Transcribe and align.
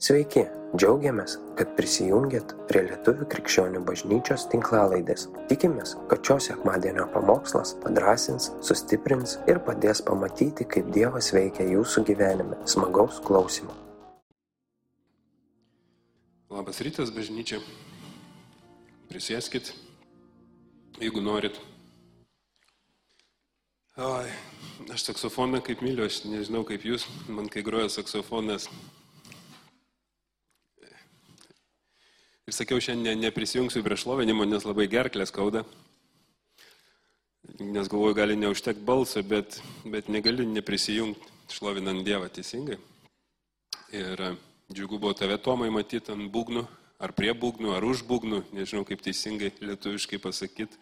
Sveiki, 0.00 0.46
džiaugiamės, 0.80 1.34
kad 1.58 1.74
prisijungiat 1.76 2.54
prie 2.70 2.86
Lietuvių 2.86 3.26
krikščionių 3.28 3.82
bažnyčios 3.84 4.46
tinklalaidės. 4.48 5.26
Tikimės, 5.50 5.90
kad 6.08 6.24
šios 6.24 6.46
sekmadienio 6.48 7.02
pamokslas 7.12 7.74
padrasins, 7.82 8.46
sustiprins 8.64 9.34
ir 9.44 9.58
padės 9.66 10.00
pamatyti, 10.06 10.64
kaip 10.64 10.86
Dievas 10.94 11.28
veikia 11.36 11.66
jūsų 11.68 12.06
gyvenime. 12.08 12.56
Smagaus 12.64 13.18
klausimų. 13.26 13.76
Labas 16.48 16.80
rytas, 16.80 17.12
bažnyčia. 17.12 17.58
Prisėskit, 19.10 19.68
jeigu 20.96 21.20
norit. 21.20 21.60
Oi, 24.00 24.32
aš 24.96 25.04
saksofoną 25.10 25.60
kaip 25.68 25.84
myliu, 25.84 26.08
aš 26.08 26.22
nežinau 26.24 26.64
kaip 26.64 26.88
jūs, 26.88 27.04
man 27.28 27.52
kai 27.52 27.60
groja 27.68 27.92
saksofonas. 27.92 28.70
Ir 32.50 32.54
sakiau, 32.56 32.80
šiandien 32.82 33.20
neprisijungsiu 33.22 33.78
prie 33.86 33.94
šlovinimo, 33.94 34.42
nes 34.42 34.64
labai 34.66 34.88
gerklės 34.90 35.30
skauda. 35.30 35.60
Nes 37.62 37.86
galvoju, 37.86 38.16
gali 38.18 38.34
neužtekti 38.34 38.82
balso, 38.82 39.20
bet, 39.22 39.60
bet 39.86 40.08
negali 40.10 40.42
neprisijungti 40.50 41.54
šlovinant 41.54 42.02
Dievą 42.02 42.26
teisingai. 42.26 42.80
Ir 43.94 44.22
e, 44.26 44.30
džiugu 44.74 44.98
buvo 44.98 45.12
tave 45.14 45.36
Tomai 45.38 45.68
matyti 45.70 46.10
ant 46.10 46.26
būgnų, 46.34 46.64
ar 46.98 47.14
prie 47.14 47.30
būgnų, 47.38 47.70
ar 47.76 47.86
už 47.86 48.02
būgnų, 48.08 48.40
nežinau 48.58 48.82
kaip 48.88 49.04
teisingai 49.06 49.52
lietuviškai 49.60 50.18
pasakyti. 50.18 50.74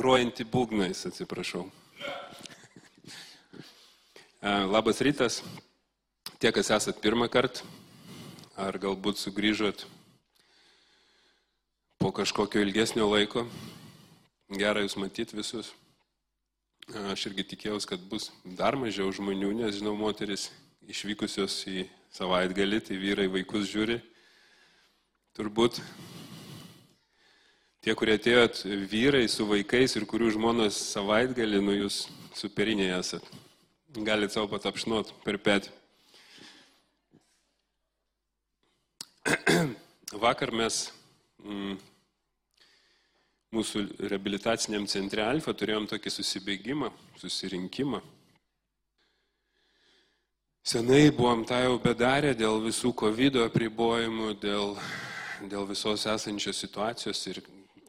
Gruojantį 0.00 0.48
būgnais, 0.48 1.04
atsiprašau. 1.10 1.66
E, 4.40 4.48
labas 4.72 5.04
rytas. 5.04 5.42
Tie, 6.40 6.48
kas 6.56 6.72
esat 6.80 7.04
pirmą 7.04 7.28
kartą, 7.28 7.68
ar 8.56 8.80
galbūt 8.80 9.20
sugrįžot 9.20 9.84
po 11.98 12.12
kažkokio 12.12 12.62
ilgesnio 12.64 13.08
laiko. 13.10 13.46
Gerą 14.52 14.84
jūs 14.84 14.96
matyti 15.00 15.38
visus. 15.38 15.72
Aš 17.10 17.26
irgi 17.30 17.44
tikėjausi, 17.52 17.88
kad 17.90 18.02
bus 18.10 18.30
dar 18.58 18.76
mažiau 18.78 19.10
žmonių, 19.14 19.50
nes 19.58 19.78
žinau, 19.78 19.96
moteris 19.98 20.50
išvykusios 20.86 21.56
į 21.72 21.86
savaitgalį, 22.14 22.82
tai 22.86 23.00
vyrai 23.02 23.26
vaikus 23.32 23.66
žiūri. 23.72 23.98
Turbūt 25.34 25.80
tie, 27.82 27.96
kurie 27.98 28.14
atėjot 28.20 28.62
vyrai 28.92 29.26
su 29.28 29.48
vaikais 29.50 29.98
ir 29.98 30.06
kurių 30.06 30.30
žmonos 30.38 30.78
savaitgalį, 30.92 31.64
nu 31.66 31.74
jūs 31.80 32.04
superiniai 32.38 32.94
esat 33.00 33.26
galite 34.04 34.34
savo 34.34 34.48
patapšnot 34.50 35.12
per 35.24 35.38
petį. 35.40 35.70
Vakar 40.24 40.52
mes 40.54 40.92
mm, 41.42 41.78
mūsų 43.54 43.84
rehabilitaciniam 44.10 44.86
centre 44.90 45.24
Alfa 45.24 45.54
turėjom 45.54 45.86
tokį 45.90 46.12
susibėgimą, 46.12 46.90
susirinkimą. 47.20 48.02
Senai 50.66 51.12
buvom 51.14 51.44
tą 51.46 51.60
jau 51.62 51.76
bedarę 51.78 52.32
dėl 52.34 52.58
visų 52.64 52.90
COVID 52.98 53.38
apribojimų, 53.44 54.32
dėl, 54.42 54.74
dėl 55.46 55.68
visos 55.68 56.08
esančios 56.10 56.58
situacijos 56.58 57.20
ir 57.30 57.42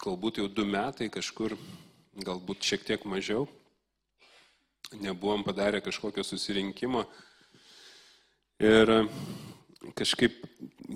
galbūt 0.03 0.43
jau 0.43 0.45
du 0.47 0.65
metai 0.69 1.09
kažkur, 1.09 1.57
galbūt 2.21 2.69
šiek 2.69 2.85
tiek 2.85 3.07
mažiau 3.09 3.47
nebuvom 4.93 5.43
padarę 5.43 5.81
kažkokio 5.81 6.23
susirinkimo. 6.23 7.03
Ir 8.59 9.07
kažkaip 9.95 10.37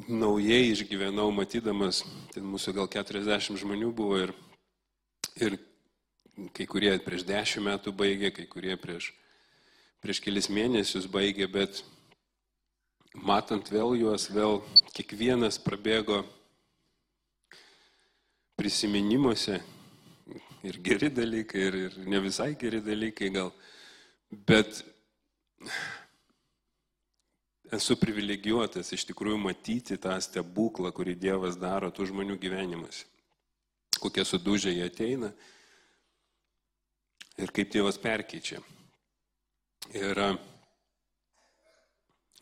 naujai 0.08 0.72
išgyvenau, 0.72 1.30
matydamas, 1.36 2.04
ten 2.34 2.46
mūsų 2.48 2.74
gal 2.78 2.90
40 2.90 3.60
žmonių 3.62 3.92
buvo 3.96 4.18
ir, 4.22 4.34
ir 5.40 5.58
kai 6.56 6.66
kurie 6.66 6.94
prieš 7.04 7.26
10 7.28 7.64
metų 7.66 7.94
baigė, 7.96 8.32
kai 8.36 8.48
kurie 8.50 8.76
prieš, 8.80 9.12
prieš 10.02 10.22
kelis 10.24 10.50
mėnesius 10.50 11.08
baigė, 11.12 11.48
bet 11.52 11.84
matant 13.14 13.68
vėl 13.72 13.96
juos, 14.00 14.30
vėl 14.32 14.62
kiekvienas 14.96 15.60
prabėgo 15.62 16.24
prisiminimuose 18.58 19.60
ir 20.64 20.78
geri 20.86 21.10
dalykai, 21.10 21.68
ir, 21.68 21.80
ir 21.88 21.98
ne 22.08 22.22
visai 22.24 22.54
geri 22.60 22.82
dalykai 22.86 23.32
gal. 23.34 23.52
Bet 24.32 24.84
esu 27.76 27.98
privilegijuotas 28.00 28.94
iš 28.96 29.06
tikrųjų 29.10 29.40
matyti 29.42 29.98
tą 30.00 30.16
stebuklą, 30.24 30.94
kurį 30.96 31.18
Dievas 31.20 31.58
daro 31.60 31.92
tų 31.92 32.12
žmonių 32.12 32.38
gyvenimuose. 32.40 33.11
Kokie 34.02 34.26
sudužę 34.26 34.74
jie 34.74 34.88
ateina 34.90 35.30
ir 37.38 37.52
kaip 37.54 37.70
Dievas 37.74 38.00
perkeičia. 38.02 38.60
Ir 39.94 40.18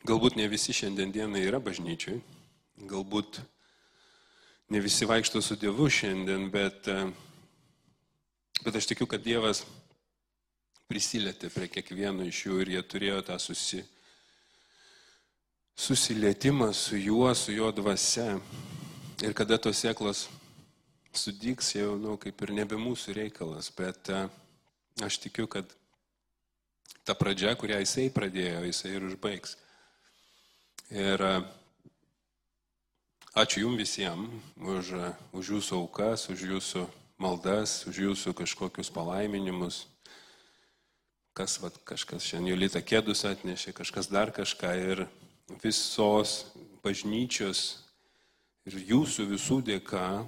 galbūt 0.08 0.38
ne 0.40 0.48
visi 0.52 0.76
šiandien 0.76 1.12
dienai 1.12 1.44
yra 1.48 1.60
bažnyčiai, 1.64 2.20
galbūt 2.88 3.42
ne 4.70 4.82
visi 4.84 5.08
vaikšto 5.10 5.42
su 5.44 5.58
Dievu 5.60 5.90
šiandien, 5.92 6.48
bet, 6.54 6.90
bet 8.64 8.80
aš 8.80 8.90
tikiu, 8.92 9.08
kad 9.10 9.24
Dievas 9.24 9.64
prisilietė 10.90 11.52
prie 11.54 11.70
kiekvieno 11.70 12.26
iš 12.26 12.46
jų 12.48 12.64
ir 12.64 12.76
jie 12.76 12.84
turėjo 12.92 13.22
tą 13.28 13.38
susi, 13.42 13.84
susilietimą 15.80 16.72
su 16.74 16.98
juo, 16.98 17.30
su 17.36 17.54
jo 17.54 17.72
dvasia. 17.76 18.40
Ir 19.20 19.36
kada 19.36 19.58
tos 19.60 19.82
sėklos 19.84 20.28
sudyks, 21.16 21.74
jau, 21.76 21.96
nu, 22.00 22.16
kaip 22.22 22.42
ir 22.46 22.54
nebe 22.54 22.78
mūsų 22.80 23.16
reikalas, 23.18 23.72
bet 23.76 24.12
e, 24.14 24.24
aš 25.06 25.20
tikiu, 25.26 25.48
kad 25.50 25.70
ta 27.08 27.16
pradžia, 27.18 27.56
kurią 27.58 27.80
jisai 27.84 28.10
pradėjo, 28.14 28.64
jisai 28.68 28.96
ir 28.98 29.08
užbaigs. 29.10 29.56
Ir 30.94 31.26
e, 31.26 31.36
ačiū 33.44 33.66
jums 33.66 33.82
visiems 33.82 34.52
už, 34.58 34.94
e, 34.98 35.14
už 35.38 35.54
jūsų 35.58 35.80
aukas, 35.84 36.30
už 36.34 36.46
jūsų 36.54 36.86
maldas, 37.20 37.82
už 37.90 38.04
jūsų 38.08 38.36
kažkokius 38.44 38.94
palaiminimus 38.94 39.86
kas, 41.40 41.56
vat, 41.64 41.78
kažkas 41.88 42.26
šiandien 42.28 42.52
Julita 42.52 42.82
kėdus 42.84 43.24
atnešė, 43.24 43.72
kažkas 43.78 44.10
dar 44.12 44.34
kažką 44.36 44.74
ir 44.76 45.06
visos 45.64 46.50
bažnyčios 46.84 47.62
ir 48.68 48.76
jūsų 48.90 49.30
visų 49.30 49.62
dėka 49.70 50.26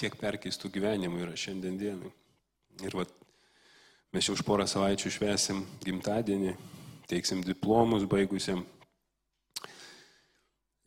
tiek 0.00 0.16
perkeistų 0.18 0.70
gyvenimų 0.74 1.24
yra 1.26 1.36
šiandien 1.38 1.78
dienai. 1.80 2.10
Ir 2.86 2.94
vat, 2.94 3.12
mes 4.14 4.28
jau 4.28 4.36
už 4.36 4.44
porą 4.46 4.66
savaičių 4.70 5.12
švesim 5.12 5.64
gimtadienį, 5.84 6.54
teiksim 7.10 7.42
diplomus 7.46 8.06
baigusiam. 8.08 8.64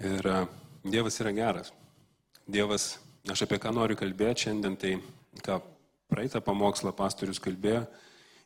Ir 0.01 0.31
Dievas 0.81 1.19
yra 1.21 1.29
geras. 1.35 1.73
Dievas, 2.49 2.95
aš 3.29 3.43
apie 3.45 3.59
ką 3.61 3.69
noriu 3.75 3.97
kalbėti 3.99 4.47
šiandien, 4.47 4.77
tai 4.81 4.95
ką 5.45 5.59
praeitą 6.09 6.41
pamokslą 6.41 6.89
pastorius 6.97 7.39
kalbėjo, 7.43 7.83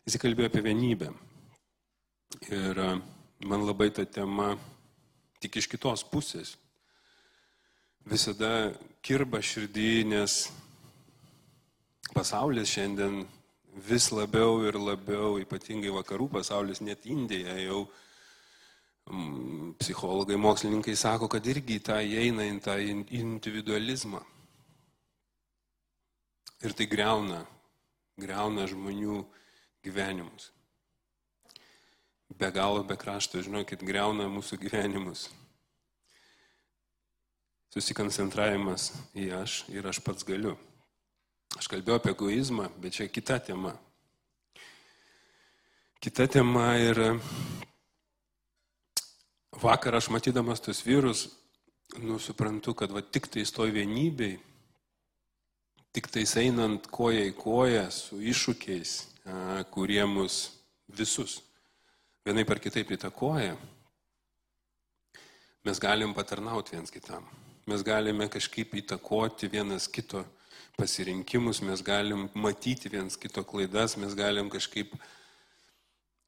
Jis 0.05 0.19
kalbėjo 0.21 0.51
apie 0.51 0.61
vienybę. 0.61 1.07
Ir 2.53 2.77
man 3.41 3.63
labai 3.65 3.87
ta 3.89 4.03
tema 4.05 4.51
tik 5.41 5.57
iš 5.57 5.65
kitos 5.71 6.03
pusės. 6.05 6.51
Visada 8.05 8.69
kirba 9.01 9.39
širdį, 9.41 10.05
nes 10.11 10.33
pasaulis 12.13 12.69
šiandien 12.69 13.23
vis 13.87 14.11
labiau 14.13 14.59
ir 14.67 14.77
labiau, 14.77 15.39
ypatingai 15.41 15.89
vakarų 15.95 16.29
pasaulis, 16.37 16.83
net 16.85 17.07
Indija 17.09 17.55
jau 17.59 17.81
mm, 19.09 19.73
psichologai, 19.81 20.37
mokslininkai 20.37 20.95
sako, 20.95 21.27
kad 21.33 21.45
irgi 21.49 21.79
tą 21.83 21.97
įeina 22.05 22.45
į 22.45 22.59
tą 22.63 22.77
individualizmą. 22.79 24.21
Ir 26.61 26.77
tai 26.77 26.87
greuna, 26.87 27.41
greuna 28.21 28.67
žmonių 28.69 29.23
gyvenimus. 29.83 30.51
Be 32.37 32.51
galo, 32.51 32.83
be 32.83 32.97
krašto, 32.97 33.41
žinokit, 33.41 33.83
greuna 33.85 34.29
mūsų 34.31 34.57
gyvenimus. 34.61 35.27
Susikoncentravimas 37.75 38.93
į 39.19 39.27
aš 39.35 39.65
ir 39.73 39.87
aš 39.89 39.99
pats 40.03 40.23
galiu. 40.27 40.53
Aš 41.59 41.67
kalbėjau 41.71 41.99
apie 41.99 42.13
egoizmą, 42.13 42.69
bet 42.79 42.95
čia 42.95 43.09
kita 43.11 43.37
tema. 43.43 43.73
Kita 45.99 46.27
tema 46.31 46.69
ir 46.79 47.01
vakar 49.59 49.99
aš 49.99 50.09
matydamas 50.13 50.63
tos 50.63 50.81
vyrus, 50.87 51.27
nu, 51.99 52.19
suprantu, 52.19 52.73
kad 52.79 52.95
va 52.95 53.03
tik 53.03 53.27
tai 53.31 53.45
stoj 53.47 53.73
vienybei, 53.75 54.39
tik 55.95 56.09
tais 56.11 56.35
einant 56.39 56.87
koja 56.91 57.27
į 57.27 57.35
koją 57.39 57.85
su 57.91 58.19
iššūkiais, 58.23 58.97
kurie 59.75 60.03
mus 60.07 60.43
visus 60.87 61.41
vienai 62.25 62.47
par 62.47 62.59
kitaip 62.63 62.91
įtakoja, 62.95 63.55
Mes 65.65 65.79
galim 65.81 66.11
patarnauti 66.13 66.75
viens 66.75 66.91
kitam. 66.93 67.25
Mes 67.65 67.81
galime 67.81 68.27
kažkaip 68.29 68.75
įtakoti 68.77 69.49
vienas 69.49 69.87
kito 69.89 70.21
pasirinkimus, 70.77 71.63
mes 71.65 71.81
galim 71.81 72.27
matyti 72.37 72.91
viens 72.93 73.17
kito 73.17 73.41
klaidas, 73.47 73.95
mes 73.97 74.13
galim 74.13 74.51
kažkaip 74.53 74.93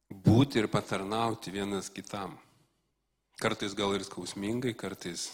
būti 0.09 0.63
ir 0.63 0.69
patarnauti 0.71 1.53
vienas 1.53 1.91
kitam. 1.93 2.33
Kartais 3.37 3.75
gal 3.77 3.93
ir 3.93 4.07
skausmingai, 4.07 4.73
kartais 4.73 5.27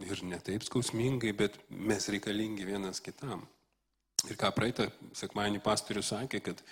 ir 0.00 0.24
netaip 0.24 0.64
skausmingai, 0.64 1.34
bet 1.36 1.58
mes 1.68 2.08
reikalingi 2.08 2.64
vienas 2.64 3.02
kitam. 3.04 3.44
Ir 4.30 4.38
ką 4.40 4.54
praeitą 4.56 4.88
sekmanį 5.18 5.60
pastorius 5.60 6.14
sakė, 6.14 6.40
kad 6.40 6.64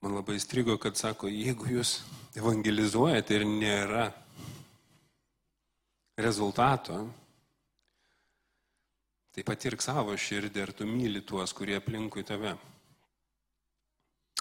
man 0.00 0.16
labai 0.16 0.38
įstrigo, 0.40 0.78
kad 0.80 0.96
sako, 0.96 1.28
jeigu 1.28 1.74
jūs 1.74 1.98
evangelizuojate 2.40 3.36
ir 3.36 3.48
nėra 3.50 4.08
rezultato, 6.20 7.02
tai 9.40 9.54
patirk 9.56 9.80
savo 9.80 10.12
širdį, 10.12 10.60
ar 10.60 10.70
tu 10.76 10.84
myli 10.84 11.22
tuos, 11.24 11.54
kurie 11.56 11.78
aplinkui 11.78 12.20
tave. 12.28 12.52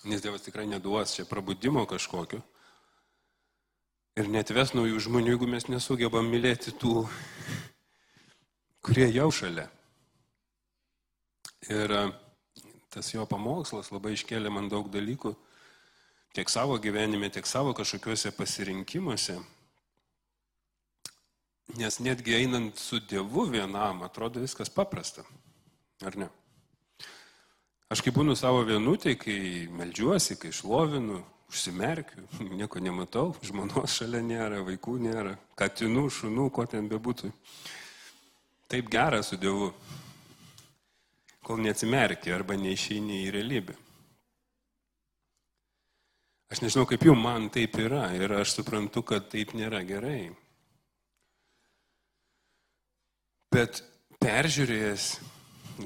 Nes 0.03 0.19
Dievas 0.19 0.43
tikrai 0.43 0.65
neduos 0.67 1.13
čia 1.15 1.23
prabudimo 1.23 1.85
kažkokio. 1.87 2.41
Ir 4.19 4.27
netves 4.27 4.73
naujų 4.75 4.99
žmonių, 5.05 5.37
jeigu 5.37 5.47
mes 5.47 5.69
nesugebam 5.71 6.27
mylėti 6.27 6.73
tų, 6.75 7.05
kurie 8.83 9.07
jau 9.15 9.29
šalia. 9.31 9.69
Ir 11.71 11.95
e, 11.95 12.03
tas 12.91 13.13
jo 13.13 13.23
pamokslas 13.23 13.93
labai 13.95 14.17
iškėlė 14.17 14.51
man 14.51 14.67
daug 14.67 14.91
dalykų, 14.91 15.31
tiek 16.35 16.51
savo 16.51 16.75
gyvenime, 16.75 17.31
tiek 17.31 17.47
savo 17.47 17.71
kažkokiuose 17.77 18.35
pasirinkimuose. 18.35 19.39
Nes 21.77 21.99
netgi 22.01 22.33
einant 22.33 22.79
su 22.81 22.97
Dievu 22.99 23.45
vienam, 23.51 24.01
atrodo 24.03 24.41
viskas 24.41 24.71
paprasta. 24.73 25.21
Ar 26.01 26.15
ne? 26.17 26.29
Aš 27.89 28.01
kaip 28.05 28.15
būnu 28.17 28.35
savo 28.37 28.63
vienutėje, 28.65 29.17
kai 29.17 29.37
melžiuosi, 29.73 30.37
kai 30.41 30.51
šlovinu, 30.53 31.19
užsimerkiu, 31.49 32.25
nieko 32.59 32.81
nematau, 32.81 33.33
žmonos 33.45 33.99
šalia 33.99 34.21
nėra, 34.25 34.63
vaikų 34.65 34.97
nėra, 35.05 35.35
katinų, 35.59 36.07
šunų, 36.13 36.49
ko 36.53 36.65
ten 36.69 36.89
bebūtų. 36.89 37.31
Taip 38.69 38.89
gera 38.93 39.21
su 39.25 39.37
Dievu, 39.41 39.71
kol 41.45 41.61
neatsimerki 41.65 42.33
arba 42.33 42.57
neišeini 42.61 43.23
į 43.25 43.31
realybę. 43.33 43.77
Aš 46.49 46.61
nežinau, 46.61 46.85
kaip 46.89 47.03
jums 47.05 47.21
man 47.21 47.49
taip 47.53 47.77
yra 47.77 48.07
ir 48.17 48.31
aš 48.37 48.55
suprantu, 48.57 49.03
kad 49.05 49.27
taip 49.29 49.53
nėra 49.57 49.81
gerai. 49.85 50.31
Bet 53.49 53.81
peržiūrėjęs 54.21 55.05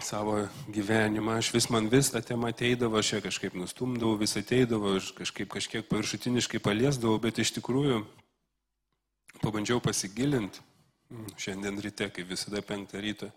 savo 0.03 0.41
gyvenimą, 0.73 1.37
aš 1.39 1.51
vis 1.53 1.69
man 1.71 1.87
vis 1.87 2.09
tą 2.11 2.19
temą 2.25 2.49
ateidavo, 2.51 2.97
aš 2.99 3.13
ją 3.13 3.19
kažkaip 3.23 3.53
nustumdavau, 3.55 4.17
vis 4.19 4.33
ateidavo, 4.39 4.97
aš 4.97 5.13
kažkaip 5.15 5.51
kažkiek 5.53 5.87
paviršutiniškai 5.87 6.59
paliesdavau, 6.63 7.21
bet 7.23 7.39
iš 7.39 7.53
tikrųjų 7.59 8.01
pabandžiau 9.43 9.79
pasigilinti, 9.83 10.59
šiandien 11.39 11.79
ryte, 11.83 12.09
kaip 12.11 12.27
visada 12.33 12.63
penktą 12.65 12.99
ryto, 13.03 13.29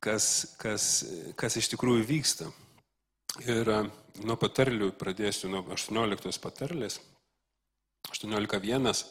kas, 0.00 0.54
kas, 0.62 0.88
kas 1.36 1.58
iš 1.60 1.68
tikrųjų 1.74 2.06
vyksta. 2.08 2.48
Ir 3.44 3.68
nuo 4.24 4.38
patarlių 4.40 4.94
pradėsiu 4.98 5.50
nuo 5.52 5.60
18 5.76 6.40
patarlės. 6.40 7.02
18.1 8.08 9.04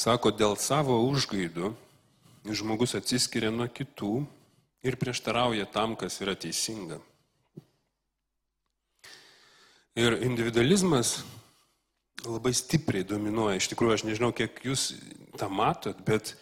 sako, 0.00 0.32
dėl 0.32 0.56
savo 0.56 0.96
užgaidų 1.10 1.74
žmogus 2.48 2.96
atsiskiria 2.96 3.50
nuo 3.52 3.66
kitų 3.68 4.14
ir 4.86 4.96
prieštarauja 5.00 5.66
tam, 5.72 5.96
kas 5.98 6.20
yra 6.24 6.36
teisinga. 6.38 7.00
Ir 9.98 10.16
individualizmas 10.24 11.18
labai 12.24 12.52
stipriai 12.56 13.04
dominuoja. 13.04 13.58
Iš 13.58 13.70
tikrųjų, 13.72 13.96
aš 13.96 14.04
nežinau, 14.08 14.30
kiek 14.36 14.60
jūs 14.64 14.92
tą 15.40 15.48
matot, 15.52 15.98
bet 16.06 16.34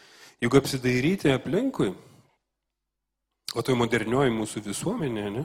jeigu 0.42 0.58
apsidairyti 0.60 1.32
aplinkui, 1.32 1.92
o 3.54 3.64
tai 3.64 3.76
modernioji 3.78 4.34
mūsų 4.34 4.62
visuomenė, 4.66 5.24
ne, 5.38 5.44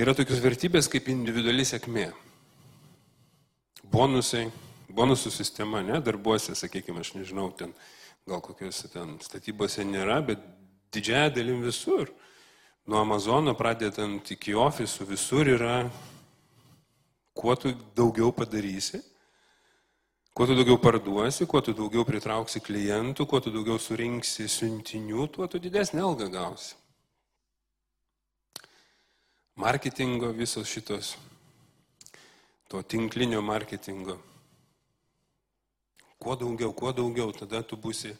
yra 0.00 0.14
tokios 0.16 0.42
vertybės 0.44 0.90
kaip 0.92 1.08
individuali 1.12 1.64
sėkmė. 1.66 2.10
Bonusai, 3.92 4.46
bonusų 4.92 5.32
sistema, 5.32 5.82
ne, 5.84 6.00
darbuose, 6.04 6.54
sakykime, 6.58 7.02
aš 7.02 7.14
nežinau, 7.16 7.48
ten 7.56 7.74
gal 8.26 8.42
kokiuose 8.42 8.90
ten 8.92 9.16
statybose 9.22 9.84
nėra, 9.86 10.20
bet 10.26 10.42
didžiaja 10.94 11.32
dalim 11.34 11.62
visur. 11.64 12.10
Nuo 12.86 13.00
Amazono 13.02 13.54
pradedant 13.58 14.30
iki 14.34 14.54
ofisų 14.58 15.06
visur 15.10 15.48
yra, 15.50 15.76
kuo 17.34 17.54
tu 17.56 17.72
daugiau 17.96 18.32
padarysi, 18.34 19.00
kuo 20.34 20.46
tu 20.46 20.56
daugiau 20.58 20.78
parduosi, 20.82 21.46
kuo 21.46 21.62
tu 21.62 21.74
daugiau 21.78 22.06
pritrauksi 22.06 22.62
klientų, 22.62 23.26
kuo 23.26 23.40
tu 23.42 23.52
daugiau 23.54 23.78
surinksi 23.78 24.48
siuntinių, 24.50 25.28
tuo 25.30 25.46
tu 25.46 25.62
didesnį 25.62 26.02
algą 26.02 26.30
gausi. 26.32 26.74
Marketingo 29.62 30.32
visos 30.34 30.66
šitos, 30.70 31.14
to 32.70 32.80
tinklinio 32.82 33.42
marketingo 33.44 34.16
Kuo 36.22 36.36
daugiau, 36.38 36.70
kuo 36.70 36.92
daugiau, 36.94 37.32
tada 37.34 37.64
tu 37.66 37.74
būsi 37.74 38.12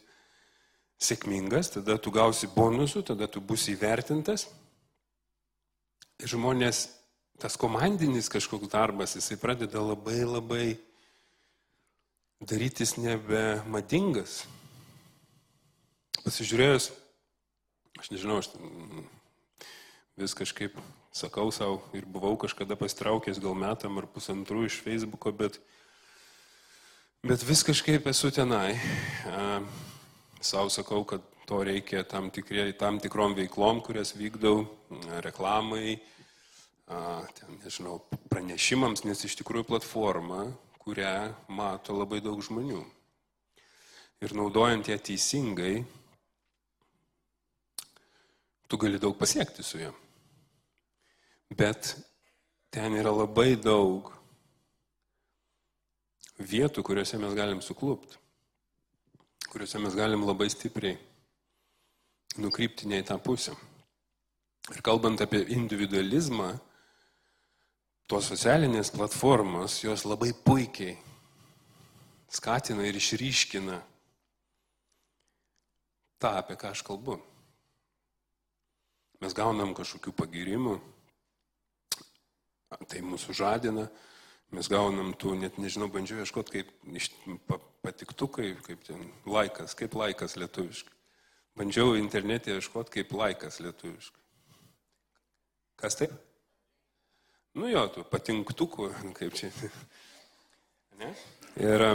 sėkmingas, 0.99 1.71
tada 1.77 1.95
tu 1.97 2.11
gausi 2.11 2.49
bonusų, 2.51 3.03
tada 3.07 3.29
tu 3.31 3.39
būsi 3.39 3.77
įvertintas. 3.77 4.49
Žmonės, 6.23 6.87
tas 7.39 7.55
komandinis 7.59 8.29
kažkoks 8.31 8.71
darbas, 8.71 9.15
jisai 9.17 9.39
pradeda 9.39 9.81
labai 9.81 10.19
labai 10.27 10.65
darytis 12.43 12.97
nebemadingas. 12.99 14.43
Pasižiūrėjus, 16.23 16.89
aš 17.99 18.11
nežinau, 18.11 18.39
aš 18.39 18.51
vis 20.19 20.35
kažkaip 20.37 20.75
sakau 21.13 21.51
savo 21.51 21.81
ir 21.95 22.05
buvau 22.09 22.35
kažkada 22.39 22.77
pastraukęs 22.79 23.41
gal 23.43 23.55
metam 23.57 23.97
ar 24.01 24.07
pusantrų 24.09 24.67
iš 24.67 24.79
Facebooko, 24.85 25.33
bet 25.35 25.59
Bet 27.23 27.39
vis 27.47 27.61
kažkaip 27.63 28.03
esu 28.11 28.33
tenai. 28.35 28.73
Sau 30.43 30.67
sakau, 30.67 31.05
kad 31.07 31.23
to 31.47 31.61
reikia 31.63 32.01
tam, 32.03 32.27
tikrie, 32.27 32.65
tam 32.75 32.97
tikrom 32.99 33.31
veiklom, 33.37 33.79
kurias 33.79 34.11
vykdau, 34.19 34.65
reklamai, 35.23 35.93
ten, 37.37 37.53
nežinau, 37.63 38.01
pranešimams, 38.27 39.05
nes 39.07 39.23
iš 39.23 39.37
tikrųjų 39.39 39.69
platforma, 39.69 40.49
kurią 40.83 41.31
mato 41.47 41.95
labai 41.95 42.19
daug 42.19 42.43
žmonių. 42.43 42.81
Ir 44.19 44.35
naudojant 44.35 44.91
ją 44.91 44.97
teisingai, 44.99 45.77
tu 48.67 48.81
gali 48.83 48.99
daug 48.99 49.15
pasiekti 49.15 49.63
su 49.63 49.79
ja. 49.79 49.93
Bet 51.55 51.95
ten 52.67 52.99
yra 52.99 53.15
labai 53.15 53.53
daug 53.55 54.11
vietų, 56.39 56.83
kuriuose 56.85 57.19
mes 57.21 57.35
galim 57.37 57.61
suklūpti, 57.61 58.17
kuriuose 59.51 59.81
mes 59.83 59.95
galim 59.97 60.25
labai 60.25 60.49
stipriai 60.49 60.97
nukrypti 62.41 62.89
ne 62.89 63.01
į 63.03 63.07
tą 63.07 63.19
pusę. 63.21 63.53
Ir 64.73 64.79
kalbant 64.85 65.21
apie 65.21 65.43
individualizmą, 65.53 66.53
tos 68.07 68.29
socialinės 68.31 68.93
platformos, 68.95 69.81
jos 69.83 70.05
labai 70.07 70.31
puikiai 70.33 70.95
skatina 72.33 72.87
ir 72.87 72.97
išryškina 72.97 73.77
tą, 76.17 76.31
apie 76.31 76.57
ką 76.57 76.71
aš 76.71 76.81
kalbu. 76.87 77.19
Mes 79.21 79.35
gaunam 79.35 79.75
kažkokių 79.75 80.11
pagirimų, 80.17 80.73
tai 82.89 83.03
mūsų 83.05 83.35
žadina, 83.37 83.85
Mes 84.53 84.69
gaunam 84.69 85.15
tų, 85.17 85.33
net 85.41 85.55
nežinau, 85.57 85.87
bandžiau 85.89 86.21
ieškoti 86.21 86.59
kaip 86.59 86.67
iš, 86.93 87.07
pa, 87.49 87.57
patiktukai, 87.81 88.51
kaip 88.61 88.83
ten 88.85 89.07
laikas, 89.25 89.73
kaip 89.77 89.95
laikas 89.97 90.37
lietuviškai. 90.37 90.93
Bandžiau 91.57 91.95
internete 91.97 92.53
ieškoti 92.53 92.99
kaip 92.99 93.15
laikas 93.17 93.57
lietuviškai. 93.65 94.21
Kas 95.81 95.97
tai? 95.97 96.07
Nu 97.57 97.69
jo, 97.69 97.81
tų 97.95 98.05
patinktukų, 98.09 98.91
kaip 99.19 99.33
čia. 99.37 99.49
Ne? 101.01 101.09
Ir 101.57 101.85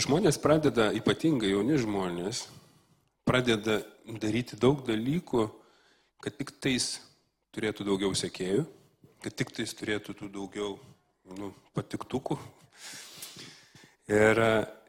žmonės 0.00 0.40
pradeda, 0.40 0.88
ypatingai 0.96 1.52
jauni 1.52 1.76
žmonės, 1.80 2.46
pradeda 3.28 3.82
daryti 4.24 4.56
daug 4.56 4.80
dalykų, 4.88 5.44
kad 6.24 6.40
tik 6.40 6.54
tais 6.64 6.94
turėtų 7.52 7.84
daugiau 7.90 8.16
sekėjų, 8.16 8.64
kad 9.20 9.36
tik 9.36 9.52
tais 9.52 9.76
turėtų 9.76 10.16
tų 10.16 10.32
daugiau 10.32 10.72
nu, 11.30 11.52
patiktukų. 11.76 12.38
Ir, 14.10 14.40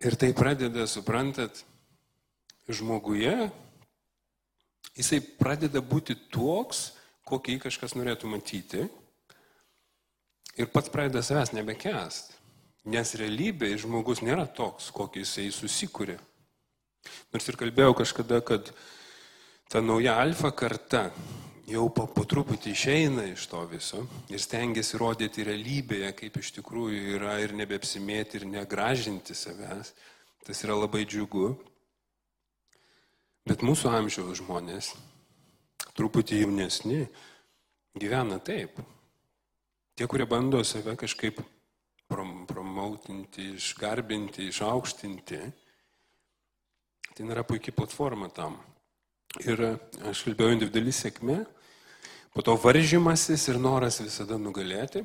ir 0.04 0.18
tai 0.20 0.32
pradeda, 0.36 0.88
suprantat, 0.90 1.63
žmoguje, 2.68 3.52
jisai 4.98 5.22
pradeda 5.40 5.84
būti 5.86 6.18
toks, 6.34 6.92
kokį 7.30 7.58
jį 7.58 7.63
kažkas 7.68 7.96
norėtų 7.98 8.32
matyti. 8.32 8.88
Ir 10.60 10.70
pats 10.70 10.92
pradeda 10.94 11.24
savęs 11.25 11.54
nebekest. 11.56 12.34
Nes 12.84 13.13
realybėje 13.16 13.86
žmogus 13.86 14.22
nėra 14.25 14.44
toks, 14.46 14.90
kokį 14.94 15.24
jisai 15.24 15.48
susikūrė. 15.56 16.18
Nors 17.34 17.48
ir 17.48 17.58
kalbėjau 17.60 17.96
kažkada, 18.02 18.42
kad 18.46 18.74
ta 19.72 19.82
nauja 19.82 20.18
alfa 20.20 20.52
karta 20.52 21.08
jau 21.74 21.88
po, 21.94 22.06
po 22.10 22.24
truputį 22.30 22.74
išeina 22.74 23.25
iš 23.32 23.48
to 23.50 23.62
viso 23.70 24.03
ir 24.32 24.42
stengiasi 24.42 25.00
rodyti 25.01 25.46
realybėje, 25.48 26.12
kaip 26.18 26.38
iš 26.39 26.53
tikrųjų 26.60 27.15
yra 27.18 27.38
ir 27.42 27.56
nebeapsimėti 27.58 28.39
ir 28.39 28.48
negražinti 28.51 29.36
savęs. 29.38 29.94
Tas 30.44 30.63
yra 30.65 30.75
labai 30.75 31.06
džiugu. 31.08 31.53
Bet 33.48 33.63
mūsų 33.63 33.89
amžiaus 33.92 34.39
žmonės, 34.39 34.94
truputį 35.98 36.44
jaunesni, 36.44 37.01
gyvena 38.00 38.39
taip. 38.44 38.77
Tie, 39.94 40.08
kurie 40.10 40.27
bando 40.27 40.62
save 40.65 40.96
kažkaip 41.00 41.42
prom, 42.10 42.46
promautinti, 42.50 43.53
išgarbinti, 43.58 44.48
išaukštinti, 44.50 45.42
tai 47.13 47.27
nėra 47.27 47.44
puikia 47.48 47.75
platforma 47.75 48.30
tam. 48.34 48.58
Ir 49.44 49.60
aš 50.10 50.24
kalbėjau 50.27 50.56
individuali 50.56 50.94
sėkmė, 50.94 51.42
po 52.34 52.42
to 52.42 52.56
varžymasis 52.58 53.48
ir 53.52 53.60
noras 53.62 54.02
visada 54.02 54.40
nugalėti 54.42 55.04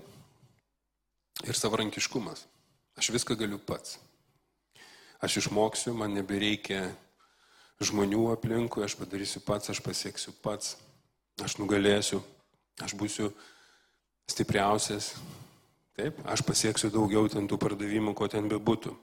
ir 1.47 1.54
savarankiškumas. 1.54 2.47
Aš 2.99 3.12
viską 3.14 3.37
galiu 3.38 3.61
pats. 3.62 3.99
Aš 5.23 5.42
išmoksiu, 5.42 5.94
man 5.94 6.14
nebereikia 6.14 6.88
žmonių 7.82 8.32
aplinkui, 8.32 8.82
aš 8.82 8.97
padarysiu 8.99 9.42
pats, 9.47 9.70
aš 9.70 9.80
pasieksiu 9.82 10.35
pats, 10.42 10.76
aš 11.42 11.58
nugalėsiu, 11.61 12.20
aš 12.82 12.94
būsiu 12.99 13.30
stipriausias, 14.30 15.12
taip, 15.99 16.18
aš 16.26 16.42
pasieksiu 16.47 16.90
daugiau 16.94 17.30
ten 17.30 17.47
tų 17.50 17.58
pardavimų, 17.61 18.14
ko 18.18 18.28
ten 18.30 18.50
bebūtų. 18.50 18.94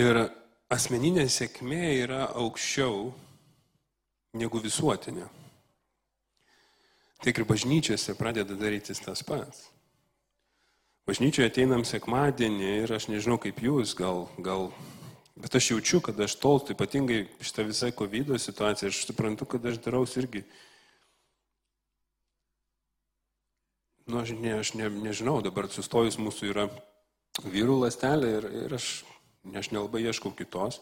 Ir 0.00 0.24
asmeninė 0.72 1.28
sėkmė 1.30 1.94
yra 2.02 2.24
aukščiau 2.40 3.12
negu 4.40 4.60
visuotinė. 4.64 5.28
Tiek 7.24 7.38
ir 7.40 7.46
bažnyčiose 7.48 8.16
pradeda 8.18 8.56
darytis 8.60 9.00
tas 9.00 9.24
pats. 9.24 9.70
Bažnyčioje 11.08 11.48
ateinam 11.48 11.84
sekmadienį 11.88 12.74
ir 12.82 12.92
aš 12.92 13.08
nežinau 13.08 13.38
kaip 13.40 13.62
jūs, 13.64 13.96
gal, 13.96 14.26
gal 14.44 14.70
Bet 15.34 15.54
aš 15.54 15.70
jaučiu, 15.70 15.98
kad 16.00 16.20
aš 16.20 16.36
tolstu, 16.38 16.76
ypatingai 16.76 17.24
šitą 17.42 17.64
visą 17.66 17.90
COVID 17.90 18.36
situaciją, 18.38 18.90
aš 18.90 19.00
suprantu, 19.08 19.48
kad 19.50 19.66
aš 19.66 19.80
daraus 19.82 20.14
irgi. 20.16 20.44
Nu, 24.06 24.20
aš, 24.20 24.30
ne, 24.38 24.52
aš 24.60 24.74
ne, 24.78 24.86
nežinau, 25.02 25.40
dabar 25.42 25.66
sustojus 25.72 26.20
mūsų 26.22 26.52
yra 26.52 26.68
vyrų 27.42 27.80
lastelė 27.82 28.30
ir, 28.36 28.46
ir 28.62 28.76
aš, 28.78 28.88
aš 29.58 29.72
nelabai 29.74 30.04
ieškau 30.04 30.30
kitos. 30.38 30.78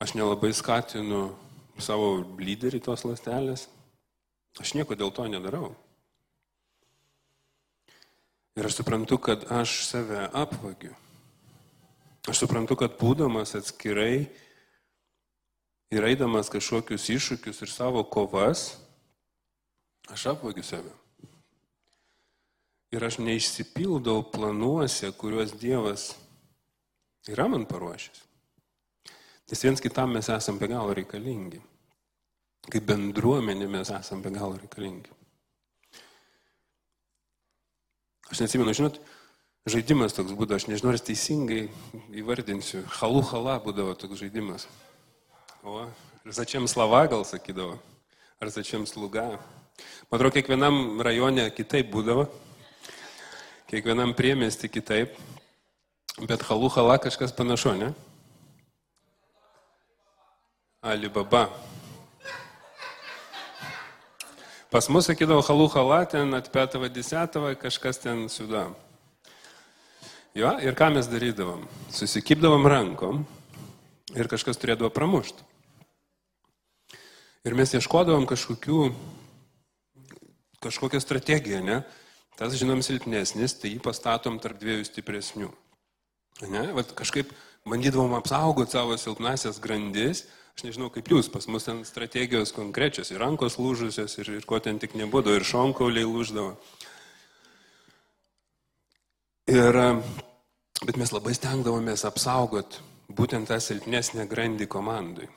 Aš 0.00 0.16
nelabai 0.16 0.54
skatinu 0.56 1.26
savo 1.76 2.14
lyderį 2.40 2.80
tos 2.86 3.04
lastelės. 3.04 3.66
Aš 4.58 4.74
nieko 4.74 4.96
dėl 4.98 5.12
to 5.14 5.28
nedarau. 5.30 5.74
Ir 8.58 8.66
aš 8.66 8.80
suprantu, 8.80 9.20
kad 9.22 9.46
aš 9.52 9.84
save 9.86 10.26
apvagiu. 10.34 10.96
Aš 12.28 12.42
suprantu, 12.42 12.76
kad 12.76 12.98
būdamas 12.98 13.54
atskirai 13.56 14.26
ir 15.90 16.06
eidamas 16.06 16.50
kažkokius 16.52 17.06
iššūkius 17.14 17.62
ir 17.64 17.70
savo 17.70 18.02
kovas, 18.04 18.74
aš 20.10 20.26
apvagiu 20.34 20.66
save. 20.66 20.92
Ir 22.90 23.06
aš 23.06 23.20
neišsipildau 23.22 24.24
planuose, 24.32 25.12
kuriuos 25.14 25.54
Dievas 25.54 26.10
yra 27.30 27.46
man 27.48 27.64
paruošęs. 27.70 28.26
Nes 29.50 29.64
viens 29.64 29.82
kitam 29.82 30.12
mes 30.14 30.28
esame 30.30 30.58
be 30.58 30.68
galo 30.70 30.94
reikalingi. 30.94 31.62
Kaip 32.68 32.84
bendruomenė 32.90 33.70
mes 33.70 33.88
esame 33.94 34.26
be 34.26 34.34
galo 34.34 34.58
reikalingi. 34.60 35.14
Aš 38.30 38.44
neatsimenu, 38.44 38.74
žinot, 38.76 39.00
žaidimas 39.66 40.14
toks 40.14 40.36
būdavo, 40.38 40.60
aš 40.60 40.68
nežinau, 40.70 40.92
ar 40.92 41.00
teisingai 41.02 41.64
įvardinsiu. 42.20 42.84
Halų 43.00 43.24
hala 43.32 43.56
būdavo 43.64 43.96
toks 43.98 44.20
žaidimas. 44.20 44.68
O, 45.66 45.80
ir 46.22 46.36
začiam 46.36 46.68
slava 46.70 47.02
gal 47.10 47.24
sakydavo, 47.26 47.74
ar 48.38 48.52
začiam 48.54 48.86
sluga. 48.86 49.24
Man 50.10 50.20
atrodo, 50.20 50.34
kiekvienam 50.36 51.00
rajone 51.02 51.48
kitaip 51.56 51.90
būdavo, 51.90 52.28
kiekvienam 53.72 54.14
priemesti 54.14 54.70
kitaip, 54.70 55.18
bet 56.22 56.46
halų 56.46 56.70
hala 56.76 57.00
kažkas 57.02 57.34
panašu, 57.34 57.74
ne? 57.80 57.90
Alibaba. 60.80 61.48
Pas 64.70 64.86
mus 64.86 65.08
sakydavo 65.10 65.42
halų 65.42 65.66
hala, 65.74 66.04
ten 66.06 66.30
atpėtava 66.36 66.86
desėtava, 66.94 67.56
kažkas 67.58 67.98
ten 67.98 68.28
sudam. 68.30 68.76
Jo, 70.38 70.52
ir 70.62 70.76
ką 70.78 70.92
mes 70.94 71.08
darydavom? 71.10 71.64
Susikipdavom 71.90 72.68
rankom 72.70 73.24
ir 74.14 74.30
kažkas 74.30 74.60
turėdavo 74.62 74.92
pramušti. 74.94 75.42
Ir 77.50 77.56
mes 77.58 77.72
ieškodavom 77.74 78.28
kažkokių, 78.30 78.92
kažkokią 80.62 81.00
strategiją, 81.02 81.64
ne? 81.66 81.80
Tas, 82.38 82.54
žinom, 82.54 82.84
silpnesnis, 82.84 83.56
tai 83.58 83.74
jį 83.74 83.82
pastatom 83.84 84.38
tarp 84.40 84.60
dviejų 84.60 84.86
stipresnių. 84.86 85.50
Ne? 86.48 86.62
Vat 86.76 86.94
kažkaip 86.96 87.34
bandydavom 87.68 88.14
apsaugoti 88.16 88.78
savo 88.78 88.94
silpnasias 89.00 89.58
grandis. 89.60 90.28
Aš 90.60 90.66
nežinau, 90.66 90.90
kaip 90.92 91.06
jūs, 91.08 91.30
pas 91.32 91.46
mus 91.48 91.64
ten 91.64 91.78
strategijos 91.88 92.50
konkrečios, 92.52 93.08
ir 93.08 93.22
rankos 93.22 93.54
lūžusios, 93.56 94.12
ir, 94.20 94.28
ir 94.36 94.42
ko 94.44 94.58
ten 94.60 94.76
tik 94.76 94.92
nebūdavo, 94.92 95.38
ir 95.38 95.44
šonkauliai 95.48 96.04
lūždavo. 96.04 96.50
Ir, 99.48 99.78
bet 100.84 100.98
mes 101.00 101.12
labai 101.16 101.32
stengdavomės 101.32 102.04
apsaugot 102.04 102.76
būtent 103.08 103.48
tą 103.48 103.56
silpnesnę 103.56 104.26
grandį 104.28 104.66
komandai. 104.68 105.30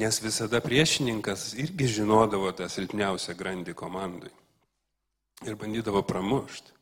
Nes 0.00 0.22
visada 0.24 0.62
priešininkas 0.64 1.50
irgi 1.60 1.90
žinodavo 1.98 2.54
tą 2.56 2.70
silpniausią 2.72 3.36
grandį 3.36 3.76
komandai. 3.76 4.32
Ir 5.44 5.60
bandydavo 5.60 6.00
pramušti. 6.08 6.72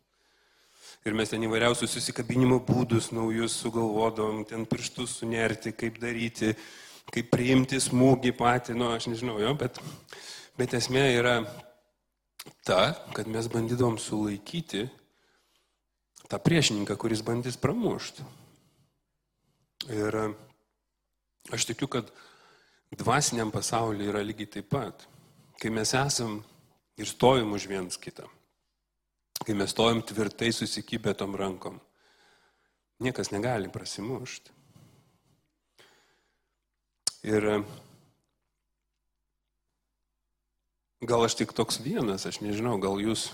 Ir 1.10 1.18
mes 1.18 1.34
ten 1.34 1.42
įvairiausius 1.42 1.98
susikabinimo 1.98 2.62
būdus 2.62 3.10
naujus 3.10 3.58
sugalvodavom, 3.66 4.46
ten 4.46 4.62
pirštus 4.62 5.18
sunerti, 5.18 5.74
kaip 5.74 5.98
daryti, 5.98 6.54
kaip 7.12 7.30
priimti 7.32 7.80
smūgį 7.82 8.32
patį, 8.38 8.76
nu 8.78 8.88
aš 8.94 9.08
nežinau 9.10 9.36
jo, 9.42 9.52
bet, 9.58 9.80
bet 10.58 10.74
esmė 10.76 11.04
yra 11.18 11.36
ta, 12.64 12.94
kad 13.16 13.28
mes 13.30 13.48
bandydavom 13.52 13.98
sulaikyti 14.00 14.86
tą 16.28 16.40
priešininką, 16.40 16.96
kuris 17.00 17.22
bandys 17.24 17.58
pramušti. 17.60 18.24
Ir 19.92 20.16
aš 21.52 21.66
tikiu, 21.68 21.90
kad 21.92 22.08
dvasiniam 22.96 23.52
pasaulyje 23.52 24.08
yra 24.12 24.22
lygiai 24.24 24.50
taip 24.56 24.70
pat. 24.72 25.04
Kai 25.60 25.70
mes 25.70 25.92
esam 25.94 26.40
ir 26.98 27.08
stovim 27.08 27.52
už 27.54 27.68
viens 27.70 27.98
kitą, 28.00 28.26
kai 29.44 29.54
mes 29.54 29.70
stovim 29.70 30.02
tvirtai 30.02 30.50
susikibę 30.52 31.14
tom 31.14 31.36
rankom, 31.36 31.78
niekas 33.04 33.30
negali 33.34 33.68
prasimušti. 33.68 34.50
Ir 37.24 37.44
gal 41.00 41.22
aš 41.24 41.38
tik 41.40 41.54
toks 41.56 41.78
vienas, 41.80 42.26
aš 42.28 42.42
nežinau, 42.44 42.74
gal 42.76 42.98
jūs 43.00 43.30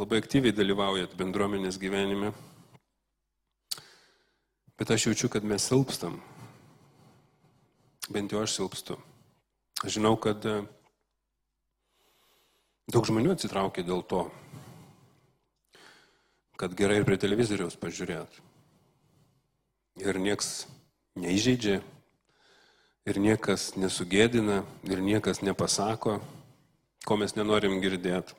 labai 0.00 0.22
aktyviai 0.22 0.54
dalyvaujat 0.56 1.12
bendruomenės 1.16 1.76
gyvenime, 1.76 2.30
bet 4.80 4.92
aš 4.94 5.10
jaučiu, 5.10 5.28
kad 5.28 5.44
mes 5.44 5.66
silpstam. 5.68 6.16
Bent 8.08 8.32
jau 8.32 8.40
aš 8.40 8.54
silpstu. 8.54 8.96
Aš 9.84 9.98
žinau, 9.98 10.14
kad 10.16 10.40
e, 10.48 10.54
daug 12.88 13.08
žmonių 13.08 13.34
atsitraukia 13.34 13.84
dėl 13.84 14.00
to, 14.08 14.22
kad 16.56 16.72
gerai 16.78 17.02
ir 17.02 17.04
prie 17.08 17.20
televizoriaus 17.20 17.76
pažiūrėt. 17.76 18.40
Ir 20.00 20.20
nieks 20.22 20.64
neįžeidžia, 21.20 21.82
ir 23.06 23.20
niekas 23.22 23.74
nesugėdina, 23.78 24.62
ir 24.90 25.02
niekas 25.02 25.42
nepasako, 25.46 26.18
ko 27.06 27.18
mes 27.20 27.36
nenorim 27.38 27.78
girdėti. 27.82 28.34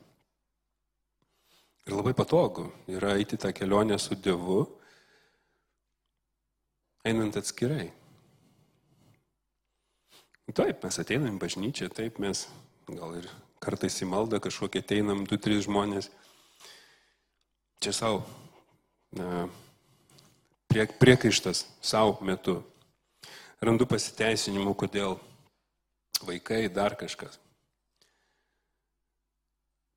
Ir 1.88 1.96
labai 1.96 2.12
patogu 2.12 2.66
yra 2.92 3.14
eiti 3.16 3.38
tą 3.40 3.48
kelionę 3.56 3.96
su 3.96 4.14
Dievu 4.14 4.66
einant 7.08 7.38
atskirai. 7.40 7.88
Taip, 10.52 10.84
mes 10.84 10.98
ateinam 11.00 11.36
į 11.36 11.40
bažnyčią, 11.40 11.88
taip 11.92 12.20
mes 12.20 12.46
gal 12.88 13.16
ir 13.18 13.28
kartais 13.60 13.96
į 14.00 14.08
maldą 14.08 14.40
kažkokie 14.40 14.80
ateinam, 14.84 15.24
du, 15.28 15.36
trys 15.40 15.66
žmonės. 15.66 16.10
Čia 17.84 17.92
savo 17.94 18.22
prie, 20.68 20.86
priekaištas 21.00 21.64
savo 21.84 22.18
metu. 22.24 22.60
Randu 23.58 23.88
pasiteisinimų, 23.90 24.74
kodėl 24.78 25.16
vaikai 26.22 26.68
dar 26.70 26.94
kažkas. 26.98 27.40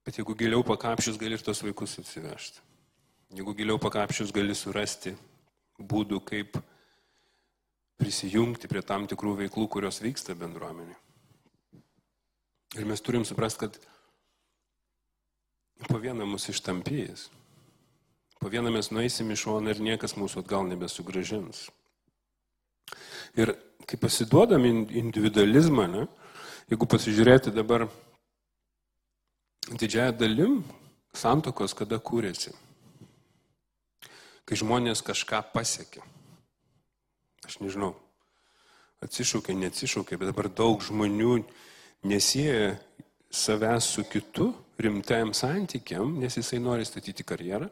Bet 0.01 0.17
jeigu 0.17 0.33
giliau 0.37 0.63
pakapšius, 0.65 1.19
gali 1.21 1.37
ir 1.37 1.43
tos 1.45 1.61
vaikus 1.61 1.99
atsivežti. 2.01 2.63
Jeigu 3.37 3.53
giliau 3.55 3.77
pakapšius, 3.81 4.33
gali 4.33 4.55
surasti 4.57 5.13
būdų, 5.77 6.19
kaip 6.25 6.57
prisijungti 8.01 8.69
prie 8.69 8.81
tam 8.81 9.05
tikrų 9.09 9.35
veiklų, 9.43 9.67
kurios 9.69 10.01
vyksta 10.01 10.33
bendruomenė. 10.37 10.97
Ir 12.81 12.87
mes 12.89 13.03
turim 13.03 13.25
suprasti, 13.27 13.67
kad 13.67 13.77
po 15.85 15.99
vieną 16.01 16.25
mus 16.25 16.49
ištampys. 16.49 17.29
Po 18.41 18.49
vieną 18.49 18.73
mes 18.73 18.89
nueisim 18.89 19.29
iš 19.29 19.45
šoną 19.45 19.75
ir 19.75 19.83
niekas 19.85 20.17
mūsų 20.17 20.41
atgal 20.41 20.65
nebesugražins. 20.65 21.67
Ir 23.39 23.53
kai 23.87 23.97
pasiduodam 23.99 24.65
individualizmą, 24.65 25.87
ne, 25.87 26.05
jeigu 26.71 26.87
pasižiūrėti 26.87 27.53
dabar 27.55 27.87
didžiąją 29.71 30.13
dalim 30.19 30.61
santokos, 31.15 31.75
kada 31.77 31.99
kūrėsi. 31.99 32.53
Kai 34.47 34.57
žmonės 34.59 35.03
kažką 35.05 35.41
pasiekė. 35.53 36.03
Aš 37.47 37.59
nežinau, 37.63 37.93
atsišaukė, 39.03 39.55
neatsišaukė, 39.57 40.19
bet 40.19 40.31
dabar 40.31 40.49
daug 40.51 40.83
žmonių 40.85 41.41
nesieja 42.07 42.75
savęs 43.31 43.87
su 43.95 44.03
kitu 44.05 44.51
rimtajam 44.81 45.33
santykiam, 45.37 46.17
nes 46.19 46.37
jisai 46.37 46.59
nori 46.59 46.85
statyti 46.85 47.25
karjerą, 47.27 47.69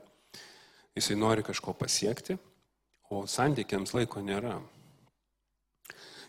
jisai 0.98 1.18
nori 1.20 1.44
kažko 1.46 1.74
pasiekti, 1.78 2.38
o 3.10 3.26
santykiams 3.28 3.96
laiko 3.98 4.22
nėra. 4.22 4.58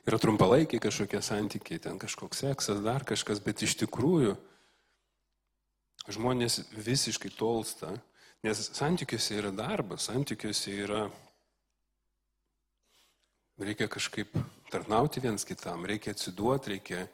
Yra 0.08 0.18
trumpalaikiai 0.20 0.80
kažkokie 0.80 1.20
santykiai, 1.22 1.80
ten 1.82 1.98
kažkoks 2.00 2.40
seksas, 2.44 2.80
dar 2.84 3.04
kažkas, 3.04 3.42
bet 3.44 3.62
iš 3.66 3.76
tikrųjų 3.82 4.36
žmonės 6.10 6.62
visiškai 6.72 7.30
tolsta, 7.36 7.92
nes 8.44 8.62
santykiuose 8.72 9.36
yra 9.36 9.50
darbas, 9.52 10.08
santykiuose 10.08 10.72
yra 10.86 11.02
reikia 13.60 13.88
kažkaip 13.92 14.32
tarnauti 14.72 15.20
viens 15.20 15.44
kitam, 15.44 15.84
reikia 15.84 16.14
atsiduoti, 16.14 16.76
reikia 16.76 17.04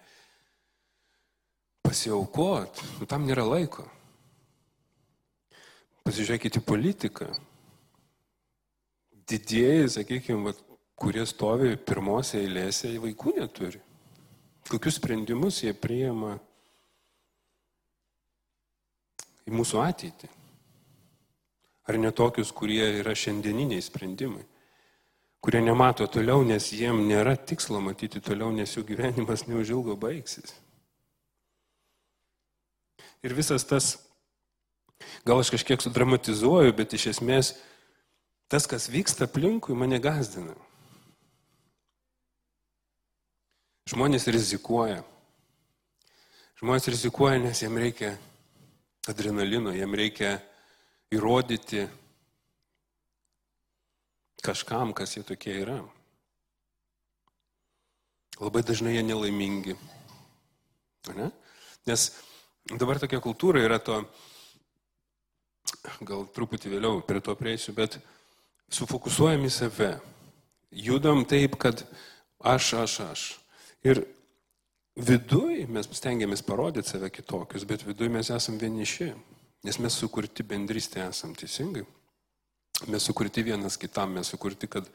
pasiaukot, 1.87 2.83
nu, 3.01 3.07
tam 3.11 3.27
nėra 3.27 3.45
laiko. 3.47 3.87
Pasižiūrėkite 6.07 6.63
į 6.63 6.67
politiką. 6.67 7.29
Didieji, 9.27 9.89
sakykime, 9.97 10.55
kurie 10.97 11.27
stovi 11.29 11.77
pirmose 11.77 12.41
eilėse, 12.41 12.89
jie 12.89 13.01
vaikų 13.03 13.37
neturi. 13.37 13.81
Kokius 14.67 14.99
sprendimus 14.99 15.61
jie 15.63 15.75
priima 15.77 16.35
į 19.47 19.55
mūsų 19.55 19.83
ateitį? 19.85 20.33
Ar 21.87 21.99
ne 22.03 22.11
tokius, 22.11 22.51
kurie 22.51 22.83
yra 22.99 23.15
šiandieniniai 23.15 23.85
sprendimai? 23.85 24.43
Kurie 25.45 25.61
nemato 25.63 26.09
toliau, 26.11 26.43
nes 26.43 26.73
jiem 26.75 27.05
nėra 27.07 27.37
tikslo 27.39 27.79
matyti 27.79 28.19
toliau, 28.19 28.51
nes 28.51 28.73
jų 28.75 28.83
gyvenimas 28.89 29.47
neužilgo 29.47 29.95
baigsis. 29.95 30.57
Ir 33.23 33.37
visas 33.37 33.63
tas, 33.69 33.93
gal 35.27 35.39
aš 35.39 35.53
kažkiek 35.55 35.83
sudramatizuoju, 35.83 36.75
bet 36.75 36.97
iš 36.99 37.13
esmės 37.15 37.53
tas, 38.51 38.67
kas 38.67 38.91
vyksta 38.91 39.31
aplinkui, 39.31 39.79
mane 39.79 40.03
gazdina. 40.03 40.57
Žmonės 43.87 44.27
rizikuoja. 44.33 45.03
Žmonės 46.61 46.89
rizikuoja, 46.91 47.39
nes 47.43 47.63
jiem 47.63 47.79
reikia 47.79 48.15
adrenalino, 49.07 49.75
jiem 49.77 49.95
reikia 49.95 50.37
įrodyti 51.15 51.85
kažkam, 54.43 54.95
kas 54.97 55.17
jie 55.17 55.23
tokie 55.27 55.55
yra. 55.63 55.79
Labai 58.43 58.63
dažnai 58.67 58.97
jie 58.97 59.05
nelaimingi. 59.07 59.77
Ne? 61.15 61.31
Nes 61.87 62.11
Dabar 62.67 62.99
tokia 62.99 63.21
kultūra 63.23 63.61
yra 63.63 63.77
to, 63.79 64.01
gal 66.03 66.25
truputį 66.35 66.73
vėliau 66.73 66.99
prie 67.07 67.21
to 67.23 67.35
prieisiu, 67.39 67.77
bet 67.77 68.01
sufokusuojam 68.75 69.45
į 69.47 69.51
save. 69.55 69.91
Judam 70.75 71.23
taip, 71.31 71.55
kad 71.63 71.85
aš, 72.43 72.73
aš, 72.83 72.97
aš. 73.07 73.23
Ir 73.87 74.03
viduj 74.99 75.67
mes 75.71 75.89
stengiamės 75.95 76.43
parodyti 76.47 76.91
save 76.91 77.11
kitokius, 77.15 77.67
bet 77.69 77.85
viduj 77.87 78.11
mes 78.11 78.31
esame 78.35 78.59
vieniši, 78.63 79.13
nes 79.67 79.79
mes 79.83 79.99
sukurti 80.01 80.47
bendrystė 80.47 81.05
esam 81.07 81.37
teisingai. 81.39 81.85
Mes 82.93 83.07
sukurti 83.09 83.45
vienas 83.47 83.79
kitam, 83.81 84.17
mes 84.19 84.29
sukurti, 84.33 84.69
kad 84.69 84.89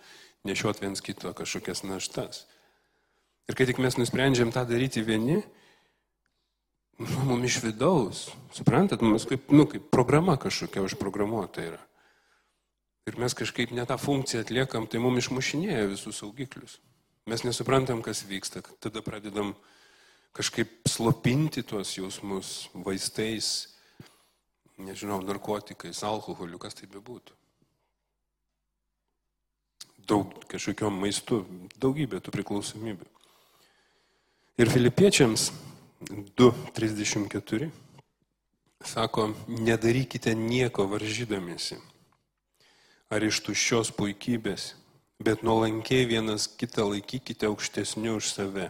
nešiot 0.46 0.82
viens 0.84 1.02
kito 1.02 1.32
kažkokias 1.38 1.86
naštas. 1.88 2.46
Ir 3.50 3.58
kai 3.58 3.66
tik 3.70 3.82
mes 3.82 3.98
nusprendžiam 3.98 4.52
tą 4.54 4.66
daryti 4.70 5.02
vieni, 5.06 5.40
nu, 7.02 7.24
mums 7.32 7.48
iš 7.50 7.62
vidaus, 7.66 8.28
suprantat, 8.54 9.02
mums 9.02 9.26
kaip, 9.30 9.50
nu, 9.56 9.66
kaip 9.70 9.90
programa 9.94 10.38
kažkokia 10.38 10.84
užprogramuota 10.86 11.66
yra. 11.72 11.82
Ir 13.10 13.18
mes 13.18 13.34
kažkaip 13.34 13.74
ne 13.74 13.86
tą 13.90 13.98
funkciją 13.98 14.44
atliekam, 14.46 14.86
tai 14.86 15.02
mums 15.02 15.26
išmušinėja 15.26 15.90
visus 15.90 16.22
saugiklius. 16.22 16.78
Mes 17.30 17.44
nesuprantam, 17.46 18.02
kas 18.02 18.24
vyksta, 18.26 18.64
tada 18.82 19.02
pradedam 19.06 19.54
kažkaip 20.34 20.88
slopinti 20.90 21.62
tuos 21.64 21.94
jausmus 21.98 22.70
vaistais, 22.74 23.76
nežinau, 24.82 25.22
narkotikais, 25.22 26.02
alkoholiu, 26.08 26.58
kas 26.58 26.78
tai 26.80 26.90
bebūtų. 26.90 27.38
Daug 30.10 30.34
kažkokiam 30.50 30.98
maistu, 30.98 31.44
daugybė 31.78 32.24
tų 32.26 32.34
priklausomybių. 32.34 33.06
Ir 34.58 34.74
filipiečiams 34.74 35.52
2.34 36.38 37.70
sako, 38.82 39.30
nedarykite 39.48 40.34
nieko 40.36 40.88
varžydamėsi 40.90 41.78
ar 43.12 43.24
iš 43.28 43.42
tuščios 43.46 43.92
puikybės, 43.98 44.72
bet 45.24 45.44
nuolankiai 45.46 46.06
vienas 46.10 46.48
kitą 46.48 46.90
laikykite 46.90 47.50
aukštesniu 47.50 48.18
už 48.20 48.32
save. 48.34 48.70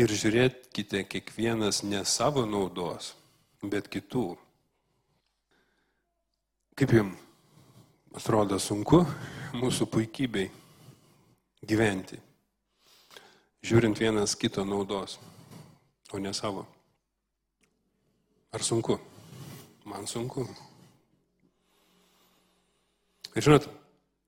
Ir 0.00 0.08
žiūrėkite 0.08 1.04
kiekvienas 1.04 1.82
ne 1.84 2.00
savo 2.08 2.46
naudos, 2.48 3.12
bet 3.62 3.90
kitų. 3.92 4.32
Kaip 6.76 6.94
jums 6.96 8.16
atrodo 8.16 8.58
sunku 8.60 9.02
mūsų 9.56 9.86
puikybei 9.92 10.48
gyventi, 11.68 12.16
žiūrint 13.64 14.00
vienas 14.00 14.34
kito 14.36 14.64
naudos? 14.64 15.18
o 16.12 16.18
ne 16.18 16.34
savo. 16.34 16.66
Ar 18.52 18.62
sunku? 18.62 18.98
Man 19.84 20.06
sunku. 20.06 20.46
Ir 23.34 23.42
žinot, 23.42 23.68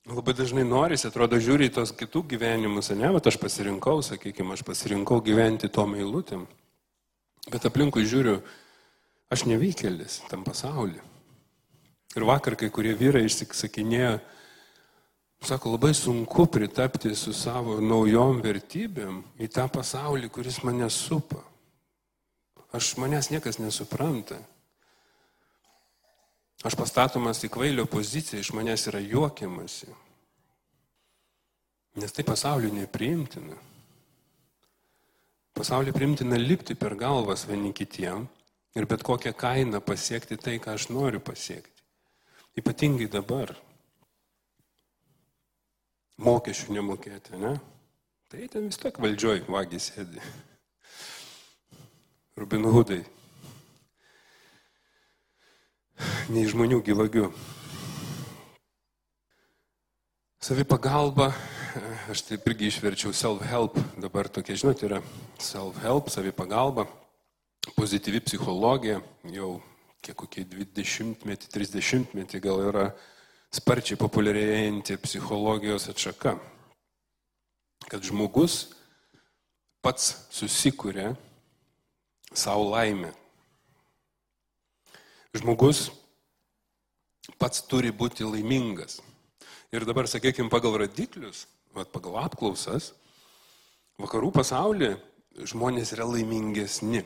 labai 0.08 0.34
dažnai 0.36 0.64
norisi, 0.68 1.08
atrodo, 1.08 1.38
žiūri 1.40 1.70
į 1.70 1.74
tos 1.78 1.94
kitų 1.96 2.24
gyvenimus, 2.34 2.90
ne, 2.92 3.08
bet 3.16 3.30
aš 3.30 3.38
pasirinkau, 3.40 4.02
sakykime, 4.04 4.52
aš 4.56 4.64
pasirinkau 4.66 5.22
gyventi 5.24 5.70
tom 5.72 5.96
eilutėm. 5.96 6.44
Bet 7.48 7.64
aplinkui 7.68 8.04
žiūriu, 8.08 8.38
aš 9.32 9.46
nevykėlis 9.48 10.22
tam 10.30 10.44
pasauliu. 10.44 11.00
Ir 12.14 12.26
vakar 12.28 12.54
kai 12.56 12.70
kurie 12.70 12.92
vyrai 12.94 13.24
išsisakinėjo, 13.26 14.18
sako, 15.44 15.74
labai 15.74 15.92
sunku 15.96 16.46
pritapti 16.52 17.12
su 17.18 17.34
savo 17.36 17.80
naujom 17.82 18.38
vertybėm 18.44 19.22
į 19.40 19.50
tą 19.52 19.66
pasaulį, 19.72 20.30
kuris 20.32 20.62
mane 20.64 20.88
supa. 20.92 21.42
Aš 22.74 22.96
manęs 22.98 23.30
niekas 23.30 23.60
nesupranta. 23.62 24.40
Aš 26.64 26.76
pastatomas 26.80 27.42
į 27.44 27.50
kvailio 27.52 27.84
poziciją, 27.90 28.40
iš 28.40 28.54
manęs 28.56 28.86
yra 28.88 29.02
juokiamasi. 29.04 29.90
Nes 32.00 32.14
tai 32.16 32.24
pasauliu 32.26 32.72
nepriimtina. 32.74 33.58
Pasauliu 35.54 35.92
priimtina 35.94 36.38
lipti 36.40 36.74
per 36.74 36.96
galvas 36.98 37.44
vieni 37.46 37.70
kitiem 37.76 38.24
ir 38.74 38.88
bet 38.90 39.04
kokią 39.06 39.34
kainą 39.38 39.78
pasiekti 39.84 40.40
tai, 40.40 40.56
ką 40.58 40.74
aš 40.74 40.88
noriu 40.90 41.20
pasiekti. 41.20 41.84
Ypatingai 42.58 43.10
dabar. 43.10 43.54
mokesčių 46.16 46.76
nemokėti, 46.76 47.38
ne? 47.42 47.56
Tai 48.30 48.46
ten 48.52 48.68
vis 48.70 48.78
tiek 48.78 48.98
valdžioj 49.02 49.44
vagys 49.50 49.90
sėdi. 49.90 50.22
Rubin 52.38 52.66
Hudai. 52.70 53.00
Nei 56.32 56.46
žmonių 56.48 56.80
gyvagių. 56.84 57.28
Savipagalba, 60.44 61.30
aš 62.12 62.24
taip 62.28 62.44
irgi 62.50 62.68
išverčiau 62.68 63.14
self-help, 63.16 63.78
dabar 64.02 64.28
tokia, 64.28 64.58
žinot, 64.60 64.82
yra 64.84 64.98
self-help, 65.40 66.10
savipagalba, 66.12 66.84
pozityvi 67.78 68.20
psichologija, 68.26 68.98
jau 69.32 69.54
kiek 70.04 70.18
kokie 70.20 70.44
20 70.44 71.24
metį, 71.24 71.48
30 71.54 72.12
metį 72.18 72.42
gal 72.44 72.60
yra 72.60 72.86
sparčiai 73.54 73.96
populiarėjanti 73.96 74.98
psichologijos 75.00 75.88
atšaka. 75.94 76.36
Kad 77.88 78.04
žmogus 78.04 78.74
pats 79.84 80.12
susikūrė 80.32 81.14
savo 82.34 82.68
laimę. 82.74 83.14
Žmogus 85.34 85.88
pats 87.40 87.64
turi 87.66 87.90
būti 87.90 88.26
laimingas. 88.26 89.00
Ir 89.74 89.86
dabar, 89.88 90.06
sakykime, 90.06 90.52
pagal 90.52 90.76
radiklius, 90.84 91.48
pagal 91.74 92.20
apklausas, 92.22 92.92
vakarų 93.98 94.30
pasaulyje 94.36 94.94
žmonės 95.50 95.90
yra 95.96 96.06
laimingesni, 96.06 97.02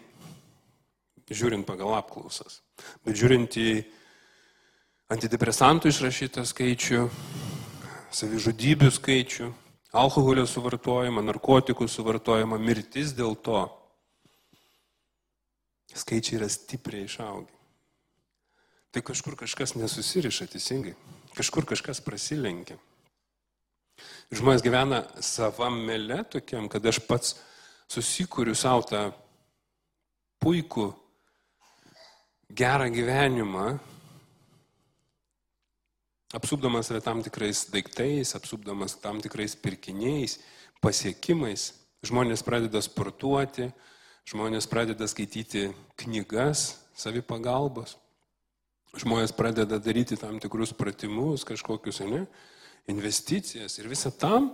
žiūrint 1.32 1.64
pagal 1.68 1.94
apklausas. 1.96 2.60
Bet 3.04 3.16
žiūrint 3.16 3.56
į 3.56 3.70
antidepresantų 5.08 5.88
išrašytą 5.88 6.44
skaičių, 6.48 7.06
savižudybių 8.12 8.92
skaičių, 8.92 9.48
alkoholio 9.96 10.44
suvartojimą, 10.48 11.24
narkotikų 11.24 11.88
suvartojimą, 11.88 12.60
mirtis 12.60 13.14
dėl 13.16 13.36
to, 13.40 13.64
skaičiai 15.96 16.42
yra 16.42 16.50
stipriai 16.52 17.08
išaugę. 17.08 17.57
Tai 18.92 19.02
kažkur 19.04 19.36
kažkas 19.36 19.74
nesusiriša 19.76 20.48
teisingai, 20.48 20.94
kažkur 21.36 21.66
kažkas 21.68 22.00
prasilenkia. 22.04 22.78
Žmonės 24.32 24.62
gyvena 24.64 25.02
savam 25.24 25.80
mele 25.84 26.22
tokiam, 26.30 26.68
kad 26.72 26.84
aš 26.86 27.00
pats 27.08 27.34
susikūriu 27.90 28.54
savo 28.56 28.84
tą 28.88 29.02
puikų 30.40 30.86
gerą 32.56 32.88
gyvenimą, 32.92 33.66
apsupdamas 36.32 36.88
save 36.88 37.02
tam 37.04 37.22
tikrais 37.24 37.66
daiktais, 37.72 38.34
apsupdamas 38.36 38.96
tam 39.02 39.20
tikrais 39.24 39.56
pirkiniais, 39.56 40.38
pasiekimais, 40.80 41.72
žmonės 42.06 42.44
pradeda 42.46 42.80
sportuoti, 42.84 43.70
žmonės 44.28 44.68
pradeda 44.70 45.08
skaityti 45.08 45.68
knygas 46.04 46.78
savipagalbos, 46.98 47.96
žmonės 49.02 49.34
pradeda 49.36 49.78
daryti 49.82 50.18
tam 50.20 50.40
tikrus 50.42 50.74
pratimus, 50.76 51.46
kažkokius, 51.48 52.02
ne, 52.08 52.24
investicijas 52.88 53.78
ir 53.78 53.88
visą 53.90 54.10
tam, 54.14 54.50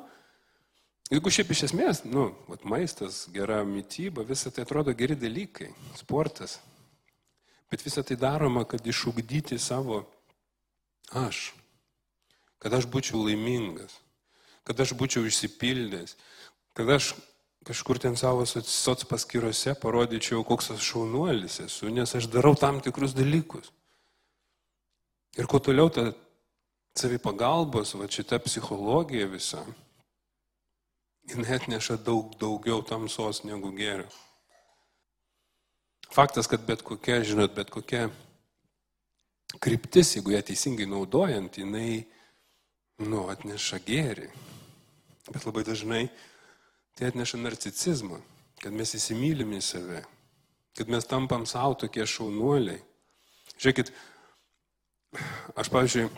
jeigu 1.10 1.32
šiaip 1.32 1.50
iš 1.54 1.66
esmės, 1.70 2.04
nu, 2.08 2.30
vat, 2.50 2.64
maistas, 2.68 3.24
gera 3.34 3.62
mytyba, 3.68 4.26
visą 4.26 4.52
tai 4.54 4.66
atrodo 4.66 4.94
geri 4.96 5.16
dalykai, 5.18 5.70
sportas, 5.98 6.58
Bet 7.74 7.82
visą 7.82 8.04
tai 8.06 8.14
daroma, 8.14 8.62
kad 8.64 8.86
išugdyti 8.86 9.58
savo 9.58 10.04
aš. 11.10 11.52
Kad 12.62 12.76
aš 12.78 12.86
būčiau 12.86 13.24
laimingas. 13.24 13.96
Kad 14.62 14.78
aš 14.84 14.92
būčiau 14.94 15.26
išsipildęs. 15.26 16.14
Kad 16.78 16.92
aš 16.94 17.08
kažkur 17.66 17.98
ten 17.98 18.14
savo 18.14 18.44
soc 18.46 19.02
paskyrose 19.10 19.74
parodyčiau, 19.80 20.44
koks 20.46 20.70
aš 20.76 20.86
šaunuolis 20.92 21.58
esu, 21.64 21.90
nes 21.90 22.14
aš 22.14 22.28
darau 22.30 22.54
tam 22.54 22.78
tikrus 22.84 23.16
dalykus. 23.16 23.72
Ir 25.34 25.48
kuo 25.50 25.58
toliau 25.58 25.90
ta 25.90 26.12
savipagalbos, 26.94 27.96
va 27.98 28.06
šita 28.06 28.38
psichologija 28.44 29.26
visa, 29.26 29.64
jinai 31.26 31.56
atneša 31.56 31.96
daug 32.06 32.36
daugiau 32.38 32.84
tamsos 32.86 33.42
negu 33.42 33.72
gėrio. 33.74 34.06
Faktas, 36.14 36.46
kad 36.46 36.62
bet 36.62 36.84
kokia, 36.86 37.24
žinot, 37.26 37.54
bet 37.56 37.72
kokia 37.74 38.06
kryptis, 39.58 40.14
jeigu 40.14 40.36
ją 40.36 40.42
teisingai 40.46 40.86
naudojant, 40.86 41.58
jinai, 41.58 42.04
nu, 43.02 43.26
atneša 43.32 43.80
gėrį. 43.82 44.30
Bet 45.32 45.46
labai 45.48 45.64
dažnai 45.66 46.04
tai 46.94 47.10
atneša 47.10 47.40
narcicizmą, 47.42 48.20
kad 48.62 48.74
mes 48.76 48.94
įsimylime 48.94 49.58
į 49.58 49.66
save, 49.66 50.02
kad 50.78 50.90
mes 50.92 51.10
tampam 51.10 51.48
savo 51.50 51.74
tokie 51.82 52.06
šaunuoliai. 52.06 52.78
Žiūrėkit, 53.58 53.90
aš, 55.56 55.70
pavyzdžiui, 55.72 56.08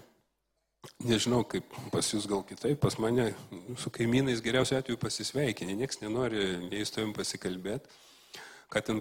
nežinau, 1.07 1.43
kaip 1.49 1.69
pas 1.93 2.09
jūs 2.13 2.27
gal 2.31 2.43
kitaip, 2.47 2.79
pas 2.83 2.97
mane 3.03 3.33
su 3.81 3.93
kaimynais 3.93 4.43
geriausiu 4.45 4.79
atveju 4.79 5.01
pasisveikinė, 5.03 5.79
niekas 5.79 6.03
nenori 6.03 6.69
nei 6.69 6.85
su 6.87 6.99
tavim 6.99 7.15
pasikalbėti 7.17 8.05
kad 8.69 8.85
ten 8.85 9.01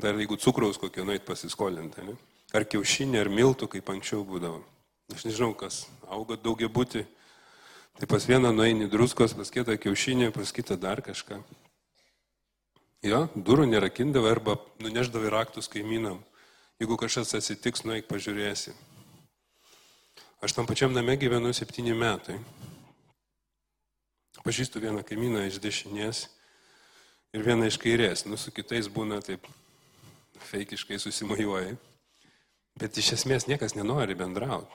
dar 0.00 0.14
jeigu 0.18 0.36
cukraus 0.36 0.78
kokio 0.78 1.04
nueit 1.04 1.24
pasiskolinti, 1.26 2.02
ne? 2.02 2.16
ar 2.54 2.64
kiaušinį, 2.64 3.20
ar 3.20 3.30
miltų, 3.30 3.68
kaip 3.70 3.90
anksčiau 3.92 4.24
būdavo. 4.26 4.62
Aš 5.14 5.24
nežinau, 5.28 5.52
kas 5.56 5.86
auga 6.08 6.36
daugia 6.36 6.68
būti. 6.68 7.04
Tai 7.98 8.06
pas 8.06 8.24
vieną 8.28 8.52
nueini 8.54 8.88
druskos, 8.90 9.34
pas 9.34 9.50
kitą 9.50 9.76
kiaušinį, 9.80 10.30
pas 10.34 10.52
kitą 10.54 10.78
dar 10.80 11.02
kažką. 11.04 11.40
Jo, 13.06 13.26
durų 13.34 13.66
nerakindavai 13.70 14.32
arba 14.34 14.56
nuneždavai 14.82 15.30
raktus 15.34 15.70
kaimynam. 15.70 16.18
Jeigu 16.82 16.98
kažkas 16.98 17.34
atsitiks, 17.38 17.84
nueik 17.86 18.08
pažiūrėsi. 18.10 18.74
Aš 20.38 20.52
tam 20.54 20.66
pačiam 20.66 20.92
name 20.94 21.16
gyvenu 21.18 21.50
septyni 21.50 21.90
metai. 21.98 22.36
Pažįstu 24.46 24.78
vieną 24.78 25.02
kaimyną 25.02 25.42
iš 25.48 25.58
dešinės 25.58 26.20
ir 27.34 27.42
viena 27.42 27.66
iš 27.66 27.78
kairės. 27.82 28.22
Nu, 28.22 28.38
su 28.38 28.54
kitais 28.54 28.86
būna 28.86 29.18
taip 29.18 29.48
feikiškai 30.52 31.00
susimajuoji. 31.02 31.74
Bet 32.78 33.00
iš 33.02 33.16
esmės 33.16 33.48
niekas 33.50 33.74
nenori 33.74 34.14
bendrauti. 34.14 34.70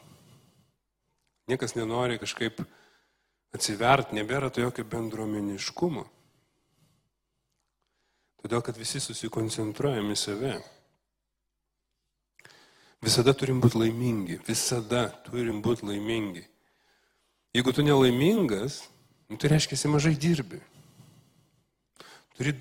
Niekas 1.47 1.77
nenori 1.79 2.19
kažkaip 2.19 2.59
atsivert, 3.55 4.11
nebėra 4.11 4.51
to 4.51 4.65
jokio 4.65 4.83
bendruomeniškumo. 4.83 6.03
Todėl, 8.43 8.59
kad 8.67 8.75
visi 8.75 8.99
susikoncentruojam 8.99 10.11
į 10.11 10.19
save. 10.19 10.57
Visada 13.03 13.33
turim 13.35 13.59
būti 13.59 13.81
laimingi, 13.81 14.39
visada 14.47 15.09
turim 15.25 15.59
būti 15.63 15.83
laimingi. 15.89 16.45
Jeigu 17.53 17.73
tu 17.75 17.83
nelaimingas, 17.83 18.79
nu, 19.27 19.37
tai 19.37 19.51
reiškia, 19.51 19.75
esi 19.75 19.91
mažai 19.91 20.13
dirbi. 20.15 20.61
Turi, 22.33 22.53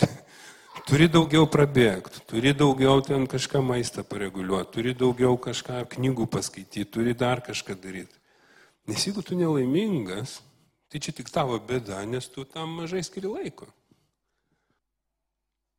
turi 0.89 1.07
daugiau 1.09 1.47
prabėgti, 1.49 2.25
turi 2.29 2.53
daugiau 2.59 3.01
ten 3.07 3.29
kažką 3.31 3.63
maistą 3.65 4.03
pareguliuoti, 4.05 4.73
turi 4.75 4.97
daugiau 4.99 5.39
kažką 5.41 5.87
knygų 5.95 6.27
paskaityti, 6.35 6.91
turi 6.91 7.15
dar 7.17 7.41
kažką 7.47 7.79
daryti. 7.79 8.19
Nes 8.91 9.07
jeigu 9.07 9.23
tu 9.23 9.39
nelaimingas, 9.39 10.41
tai 10.91 11.01
čia 11.01 11.15
tik 11.15 11.31
tavo 11.33 11.57
bėda, 11.57 12.03
nes 12.05 12.27
tu 12.29 12.45
tam 12.45 12.83
mažai 12.83 13.05
skiri 13.07 13.31
laiko. 13.31 13.71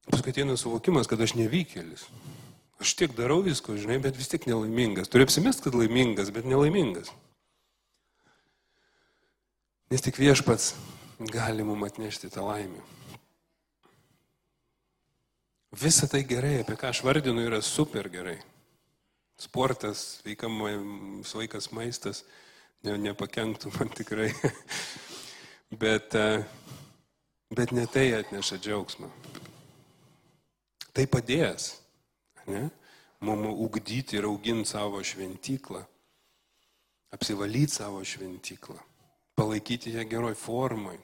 Paskui 0.08 0.34
ateina 0.34 0.56
suvokimas, 0.60 1.08
kad 1.08 1.22
aš 1.22 1.36
nevykėlis. 1.38 2.08
Aš 2.82 2.96
tiek 2.98 3.14
darau 3.18 3.42
visko, 3.46 3.76
žinai, 3.78 4.00
bet 4.02 4.18
vis 4.18 4.32
tiek 4.32 4.48
nelaimingas. 4.50 5.12
Turiu 5.12 5.28
apsimest, 5.28 5.62
kad 5.64 5.76
laimingas, 5.78 6.32
bet 6.34 6.48
nelaimingas. 6.50 7.12
Nes 9.94 10.02
tik 10.02 10.18
viešpats 10.18 10.74
gali 11.30 11.64
mums 11.64 11.86
atnešti 11.92 12.32
tą 12.34 12.48
laimę. 12.48 12.82
Visa 15.74 16.08
tai 16.10 16.24
gerai, 16.30 16.60
apie 16.62 16.76
ką 16.78 16.90
aš 16.90 17.04
vardinu, 17.06 17.42
yra 17.46 17.62
super 17.62 18.10
gerai. 18.10 18.40
Sportas, 19.42 20.22
veikam, 20.26 20.60
sveikas 21.26 21.72
maistas, 21.74 22.22
ne, 22.86 22.98
nepakenktų 23.02 23.72
man 23.78 23.90
tikrai. 23.94 24.30
bet, 25.84 26.14
e, 26.14 26.44
bet 27.54 27.74
ne 27.74 27.88
tai 27.90 28.12
atneša 28.20 28.60
džiaugsmą. 28.62 29.10
Tai 30.94 31.08
padės, 31.10 31.72
ne? 32.48 32.70
Mums 33.24 33.56
ugdyti 33.66 34.18
ir 34.20 34.28
auginti 34.28 34.70
savo 34.70 35.00
šventyklą, 35.00 35.80
apsivalyti 37.16 37.80
savo 37.80 38.04
šventyklą, 38.04 38.76
palaikyti 39.40 39.94
ją 39.96 40.04
geroj 40.10 40.36
formai, 40.36 40.98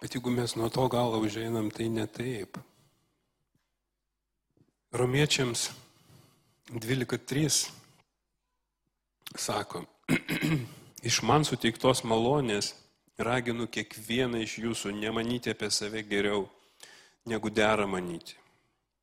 Bet 0.00 0.14
jeigu 0.14 0.30
mes 0.30 0.54
nuo 0.54 0.68
to 0.70 0.86
galo 0.88 1.18
užeinam, 1.18 1.70
tai 1.70 1.88
ne 1.88 2.06
taip. 2.06 2.58
Romiečiams 4.94 5.70
12.3 6.70 7.70
sako, 9.36 9.82
iš 11.08 11.18
man 11.26 11.44
suteiktos 11.44 12.04
malonės 12.06 12.76
raginu 13.18 13.66
kiekvieną 13.66 14.44
iš 14.46 14.54
jūsų 14.62 14.94
nemanyti 14.94 15.50
apie 15.50 15.70
save 15.74 16.04
geriau, 16.06 16.46
negu 17.26 17.50
dera 17.50 17.86
manyti, 17.86 18.38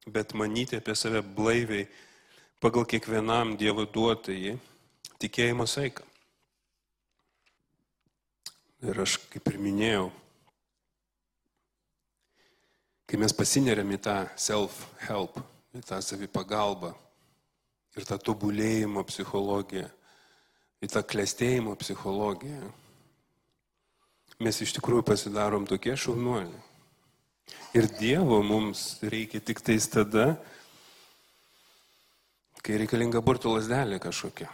bet 0.06 0.34
manyti 0.34 0.78
apie 0.78 0.96
save 0.96 1.22
blaiviai 1.22 1.88
pagal 2.62 2.86
kiekvienam 2.86 3.56
Dievo 3.58 3.86
duotąjį 3.90 4.54
tikėjimo 5.22 5.66
saiką. 5.70 6.06
Ir 8.86 9.02
aš, 9.02 9.18
kaip 9.34 9.50
ir 9.50 9.58
minėjau, 9.58 10.10
kai 13.10 13.18
mes 13.18 13.34
pasineriam 13.34 13.90
į 13.96 14.00
tą 14.06 14.18
self-help, 14.38 15.40
į 15.74 15.82
tą 15.90 15.98
savipagalbą 16.06 16.94
ir 17.96 18.06
tą 18.06 18.20
tobulėjimo 18.20 19.02
psichologiją, 19.10 19.88
į 20.84 20.92
tą 20.92 21.02
klėstėjimo 21.02 21.74
psichologiją, 21.82 22.70
mes 24.44 24.62
iš 24.62 24.76
tikrųjų 24.78 25.06
pasidarom 25.08 25.66
tokie 25.70 25.96
šaunuoliai. 25.98 26.75
Ir 27.76 27.90
Dievo 28.00 28.40
mums 28.44 28.98
reikia 29.04 29.42
tik 29.44 29.60
tais 29.62 29.86
tada, 29.92 30.36
kai 32.66 32.80
reikalinga 32.82 33.22
burtų 33.22 33.58
lasdelė 33.58 34.00
kažkokia. 34.02 34.48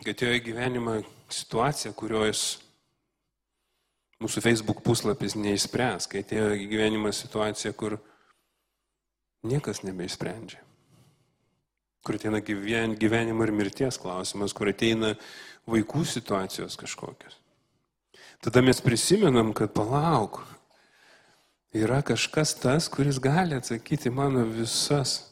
Kai 0.00 0.14
atėjo 0.14 0.36
į 0.38 0.44
gyvenimą 0.46 1.00
situacija, 1.28 1.92
kurios 1.92 2.60
mūsų 4.20 4.42
Facebook 4.44 4.80
puslapis 4.84 5.36
neišspręs, 5.36 6.08
kai 6.08 6.22
atėjo 6.24 6.54
į 6.56 6.68
gyvenimą 6.70 7.12
situacija, 7.16 7.74
kur 7.76 7.98
niekas 9.46 9.82
nebeišsprendžia. 9.84 10.60
Kur 12.04 12.16
ateina 12.16 12.40
gyven, 12.40 12.96
gyvenimo 12.96 13.44
ir 13.44 13.52
mirties 13.52 14.00
klausimas, 14.00 14.54
kur 14.56 14.70
ateina 14.72 15.12
vaikų 15.68 16.06
situacijos 16.08 16.78
kažkokios. 16.80 17.36
Tada 18.40 18.62
mes 18.64 18.80
prisimenam, 18.80 19.52
kad 19.52 19.74
palauk, 19.76 20.40
yra 21.72 22.02
kažkas 22.02 22.54
tas, 22.58 22.88
kuris 22.88 23.18
gali 23.22 23.54
atsakyti 23.54 24.10
mano 24.10 24.44
visas 24.44 25.30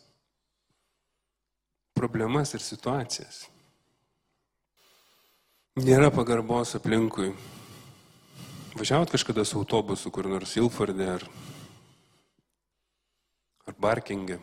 problemas 1.95 2.55
ir 2.55 2.63
situacijas. 2.63 3.47
Nėra 5.79 6.11
pagarbos 6.15 6.75
aplinkui. 6.79 7.33
Važiavot 8.79 9.11
kažkada 9.11 9.45
su 9.47 9.59
autobusu 9.59 10.11
kur 10.15 10.27
nors 10.31 10.55
Ilfordė 10.59 11.07
ar, 11.17 11.25
ar 13.67 13.77
Barkingė. 13.79 14.39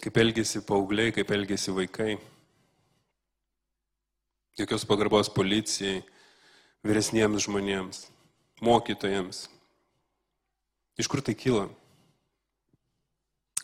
Kaip 0.00 0.18
elgesi 0.22 0.62
paaugliai, 0.66 1.12
kaip 1.14 1.30
elgesi 1.34 1.74
vaikai. 1.74 2.14
Jokios 4.58 4.86
pagarbos 4.86 5.30
policijai, 5.34 6.00
vyresniems 6.86 7.46
žmonėms, 7.46 8.04
mokytojams. 8.64 9.48
Iš 11.00 11.08
kur 11.08 11.22
tai 11.24 11.32
kyla? 11.32 11.64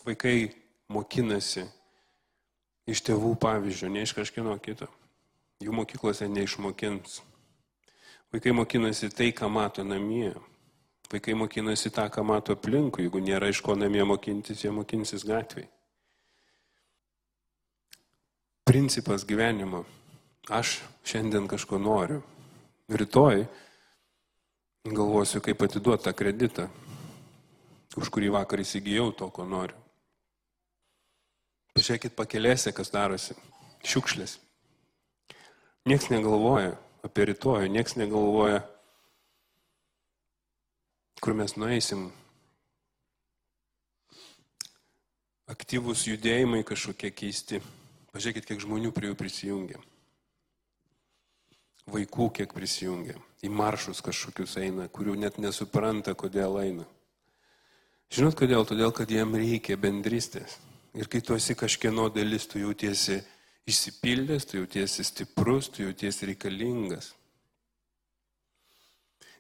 Vaikai 0.07 0.55
mokinasi 0.89 1.67
iš 2.89 3.03
tėvų 3.05 3.35
pavyzdžio, 3.43 3.91
ne 3.93 4.07
iš 4.07 4.15
kažkieno 4.17 4.55
kito. 4.63 4.89
Jų 5.61 5.75
mokyklose 5.77 6.29
neišmokins. 6.33 7.19
Vaikai 8.33 8.55
mokinasi 8.57 9.11
tai, 9.13 9.33
ką 9.37 9.51
mato 9.53 9.85
namie. 9.85 10.33
Vaikai 11.13 11.37
mokinasi 11.37 11.93
tą, 11.93 12.07
ką 12.13 12.25
mato 12.25 12.57
aplinkui. 12.57 13.05
Jeigu 13.05 13.21
nėra 13.21 13.51
iš 13.53 13.61
ko 13.65 13.77
namie 13.77 14.05
mokintis, 14.09 14.65
jie 14.65 14.73
mokinsis 14.73 15.27
gatvėje. 15.29 15.69
Principas 18.67 19.29
gyvenimo. 19.29 19.85
Aš 20.49 20.81
šiandien 21.05 21.51
kažko 21.51 21.79
noriu. 21.83 22.23
Rytoj 22.89 23.45
galvosiu, 24.87 25.41
kaip 25.43 25.63
atiduoti 25.63 26.05
tą 26.07 26.13
kreditą, 26.15 26.69
už 27.95 28.11
kurį 28.11 28.33
vakar 28.35 28.63
įsigijau 28.65 29.13
to, 29.15 29.29
ko 29.31 29.47
noriu. 29.47 29.77
Pažiūrėkit 31.77 32.17
pakelėse, 32.17 32.73
kas 32.73 32.91
darosi. 32.91 33.37
Šiukšlės. 33.87 34.39
Niekas 35.87 36.09
negalvoja 36.11 36.73
apie 37.07 37.29
rytojų, 37.31 37.69
niekas 37.71 37.95
negalvoja, 38.01 38.65
kur 41.23 41.37
mes 41.39 41.55
nueisim. 41.61 42.09
Aktyvūs 45.47 46.09
judėjimai 46.09 46.65
kažkokie 46.67 47.13
keisti. 47.15 47.61
Pažiūrėkit, 48.11 48.49
kiek 48.49 48.65
žmonių 48.65 48.91
prie 48.97 49.13
jų 49.13 49.21
prisijungia. 49.21 49.79
Vaikų 51.93 52.33
kiek 52.41 52.57
prisijungia. 52.57 53.21
Į 53.47 53.53
maršus 53.53 54.01
kažkokius 54.03 54.57
eina, 54.59 54.89
kurių 54.91 55.15
net 55.21 55.37
nesupranta, 55.39 56.17
kodėl 56.19 56.59
eina. 56.65 56.89
Žinot 58.13 58.37
kodėl? 58.39 58.65
Todėl, 58.69 58.93
kad 58.95 59.11
jiem 59.11 59.35
reikia 59.35 59.77
bendrystės. 59.81 60.61
Ir 60.97 61.11
kai 61.13 61.21
tu 61.21 61.35
esi 61.37 61.57
kažkieno 61.59 62.09
dalis, 62.15 62.47
tu 62.49 62.61
jautiesi 62.63 63.19
išsipildęs, 63.67 64.47
tu 64.47 64.61
jautiesi 64.61 65.05
stiprus, 65.05 65.69
tu 65.69 65.83
jautiesi 65.83 66.31
reikalingas. 66.31 67.13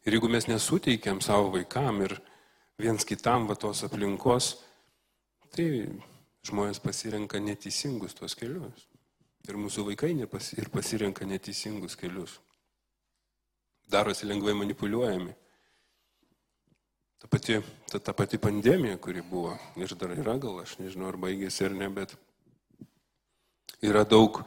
Ir 0.06 0.14
jeigu 0.14 0.28
mes 0.30 0.46
nesuteikiam 0.50 1.22
savo 1.24 1.48
vaikam 1.54 2.02
ir 2.04 2.16
viens 2.78 3.06
kitam 3.06 3.48
va 3.48 3.56
tos 3.58 3.82
aplinkos, 3.86 4.52
tai 5.54 5.86
žmonės 6.46 6.82
pasirenka 6.82 7.40
neteisingus 7.42 8.14
tuos 8.14 8.36
kelius. 8.38 8.86
Ir 9.46 9.58
mūsų 9.58 9.86
vaikai 9.88 10.12
ir 10.12 10.70
pasirenka 10.74 11.26
neteisingus 11.26 11.96
kelius. 11.98 12.38
Darosi 13.90 14.26
lengvai 14.26 14.54
manipuliuojami. 14.58 15.34
Ta 17.18 17.28
pati, 17.28 17.60
ta, 17.90 17.98
ta 17.98 18.12
pati 18.12 18.38
pandemija, 18.38 18.98
kuri 19.00 19.22
buvo 19.24 19.56
ir 19.80 19.94
dar 19.96 20.12
yra, 20.12 20.36
gal 20.38 20.60
aš 20.60 20.76
nežinau, 20.82 21.08
ar 21.08 21.16
baigėsi 21.20 21.64
ar 21.64 21.76
ne, 21.76 21.88
bet 21.88 22.12
yra 23.84 24.04
daug, 24.04 24.42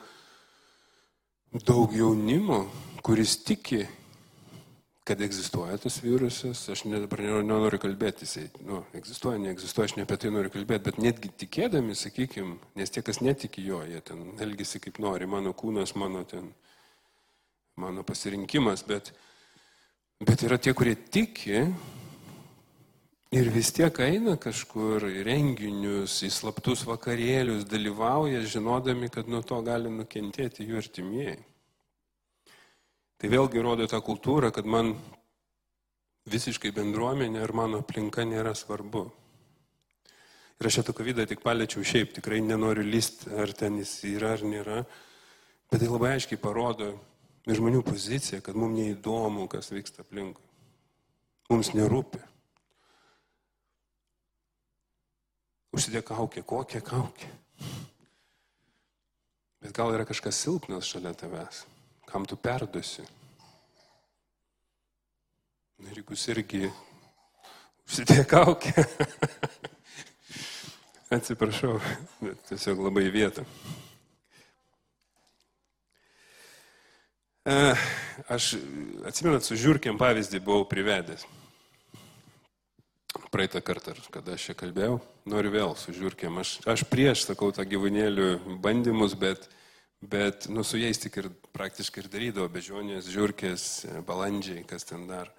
daug 1.66 1.96
jaunimo, 1.98 2.68
kuris 3.06 3.40
tiki, 3.44 3.88
kad 5.10 5.22
egzistuoja 5.26 5.78
tas 5.82 5.98
virusas. 6.04 6.62
Aš 6.70 6.84
ne, 6.86 7.00
dabar 7.02 7.24
nenoriu 7.26 7.80
kalbėti, 7.82 8.28
jisai, 8.28 8.46
nu, 8.62 8.84
egzistuoja, 8.94 9.42
neegzistuoja, 9.42 9.90
aš 9.90 9.96
ne 9.98 10.06
apie 10.06 10.20
tai 10.22 10.30
noriu 10.36 10.52
kalbėti, 10.54 10.86
bet 10.86 11.00
netgi 11.02 11.32
tikėdami, 11.44 11.98
sakykime, 11.98 12.60
nes 12.78 12.94
tie, 12.94 13.02
kas 13.06 13.18
netiki 13.26 13.66
jo, 13.66 13.82
jie 13.90 14.04
ten 14.06 14.36
elgesi 14.46 14.82
kaip 14.84 15.02
nori, 15.02 15.26
mano 15.26 15.56
kūnas, 15.58 15.96
mano 15.98 16.22
ten, 16.30 16.52
mano 17.82 18.06
pasirinkimas, 18.06 18.86
bet, 18.86 19.10
bet 20.22 20.46
yra 20.46 20.62
tie, 20.62 20.76
kurie 20.78 20.94
tiki, 21.10 21.64
Ir 23.30 23.46
vis 23.54 23.70
tiek 23.70 23.94
eina 24.02 24.40
kažkur 24.42 25.04
į 25.06 25.22
renginius, 25.28 26.16
į 26.26 26.32
slaptus 26.34 26.82
vakarėlius, 26.90 27.68
dalyvauja, 27.70 28.40
žinodami, 28.42 29.06
kad 29.14 29.30
nuo 29.30 29.44
to 29.46 29.60
gali 29.62 29.92
nukentėti 29.94 30.66
jų 30.66 30.80
artimieji. 30.80 31.38
Tai 33.22 33.30
vėlgi 33.30 33.62
rodo 33.62 33.86
tą 33.92 34.00
kultūrą, 34.02 34.50
kad 34.56 34.66
man 34.66 34.96
visiškai 36.26 36.72
bendruomenė 36.74 37.44
ir 37.44 37.54
mano 37.54 37.84
aplinka 37.84 38.26
nėra 38.26 38.56
svarbu. 38.58 39.04
Ir 40.58 40.72
aš 40.72 40.80
šitą 40.80 40.98
kovidą 40.98 41.28
tik 41.30 41.46
paliečiau 41.46 41.86
šiaip, 41.86 42.16
tikrai 42.18 42.42
nenoriu 42.42 42.88
lysti, 42.88 43.30
ar 43.30 43.54
ten 43.54 43.78
jis 43.78 43.94
yra 44.10 44.34
ar 44.40 44.42
nėra, 44.42 44.80
bet 45.70 45.84
tai 45.84 45.92
labai 45.92 46.16
aiškiai 46.16 46.42
parodo 46.42 46.96
žmonių 47.46 47.86
poziciją, 47.86 48.42
kad 48.42 48.58
mums 48.58 48.82
neįdomu, 48.82 49.46
kas 49.54 49.70
vyksta 49.70 50.02
aplinkui. 50.02 50.42
Mums 51.54 51.76
nerūpi. 51.78 52.26
Užsidėk 55.70 56.08
kaukę, 56.10 56.42
kokią 56.44 56.82
kaukę. 56.82 57.28
Bet 59.62 59.76
gal 59.76 59.94
yra 59.94 60.06
kažkas 60.08 60.40
silpnas 60.42 60.88
šalia 60.90 61.12
tavęs, 61.14 61.66
kam 62.10 62.26
tu 62.26 62.38
perdusi. 62.40 63.04
Ir 65.86 66.00
jeigu 66.00 66.18
irgi 66.34 66.64
užsidėk 67.86 68.26
kaukę. 68.32 68.74
Atsiprašau, 71.20 71.78
bet 72.22 72.42
tiesiog 72.50 72.82
labai 72.86 73.06
vietą. 73.14 73.46
E, 77.50 77.76
aš 78.30 78.56
atsimenat, 79.10 79.46
su 79.46 79.58
žiūrkiam 79.58 79.98
pavyzdį 80.02 80.42
buvau 80.46 80.68
privedęs 80.70 81.26
praeitą 83.32 83.62
kartą, 83.62 83.94
kada 84.14 84.36
aš 84.36 84.50
čia 84.50 84.56
kalbėjau, 84.58 85.00
noriu 85.30 85.54
vėl 85.54 85.76
su 85.78 85.94
žiūrkėm. 85.96 86.42
Aš, 86.42 86.56
aš 86.70 86.84
prieš, 86.90 87.28
sakau, 87.30 87.52
tą 87.54 87.66
gyvūnėlių 87.70 88.58
bandymus, 88.64 89.14
bet, 89.20 89.48
bet 90.02 90.50
nu, 90.50 90.66
su 90.66 90.82
jais 90.82 91.02
tik 91.02 91.20
ir 91.22 91.30
praktiškai 91.56 92.04
ir 92.04 92.10
darydavo, 92.12 92.50
bežionės, 92.54 93.10
žiūrkės, 93.14 93.68
balandžiai, 94.08 94.66
kas 94.70 94.88
ten 94.90 95.06
dar. 95.10 95.32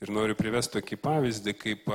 Ir 0.00 0.12
noriu 0.12 0.36
privesti 0.36 0.78
tokį 0.78 1.00
pavyzdį, 1.00 1.56
kaip 1.56 1.86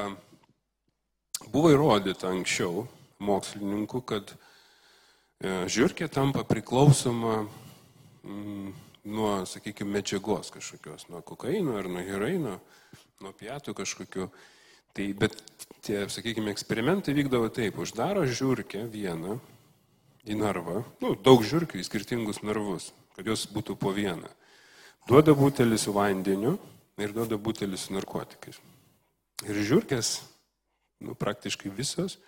buvo 1.53 1.73
įrodyta 1.73 2.29
anksčiau 2.31 2.85
mokslininkų, 3.21 4.01
kad 4.09 4.33
e, 4.33 5.67
žiūrkė 5.69 6.09
tampa 6.13 6.43
priklausoma 6.47 7.43
mm, 7.45 8.71
nuo, 9.09 9.33
sakykime, 9.49 9.97
medžiagos 9.97 10.51
kažkokios, 10.53 11.07
nuo 11.09 11.21
kokaino 11.25 11.77
ar 11.79 11.89
nuo 11.89 12.03
heroino, 12.05 12.57
nuo 13.21 13.33
pietų 13.37 13.75
kažkokiu. 13.77 14.29
Tai, 14.91 15.05
bet 15.15 15.37
tie, 15.85 16.03
sakykime, 16.11 16.51
eksperimentai 16.51 17.15
vykdavo 17.15 17.47
taip, 17.53 17.79
uždaro 17.79 18.25
žiūrkę 18.27 18.83
vieną 18.91 19.37
į 20.27 20.37
narvą, 20.37 20.81
nu, 21.01 21.13
daug 21.15 21.41
žiūrkių 21.47 21.79
į 21.81 21.85
skirtingus 21.87 22.41
narvus, 22.45 22.91
kad 23.15 23.27
jos 23.27 23.47
būtų 23.49 23.77
po 23.79 23.93
vieną. 23.95 24.29
Duoda 25.07 25.33
butelį 25.37 25.79
su 25.81 25.93
vandeniu 25.95 26.57
ir 27.01 27.15
duoda 27.15 27.39
butelį 27.41 27.79
su 27.79 27.95
narkotikais. 27.95 28.59
Ir 29.47 29.57
žiūrkės, 29.65 30.19
nu, 31.07 31.15
praktiškai 31.17 31.71
visos, 31.73 32.19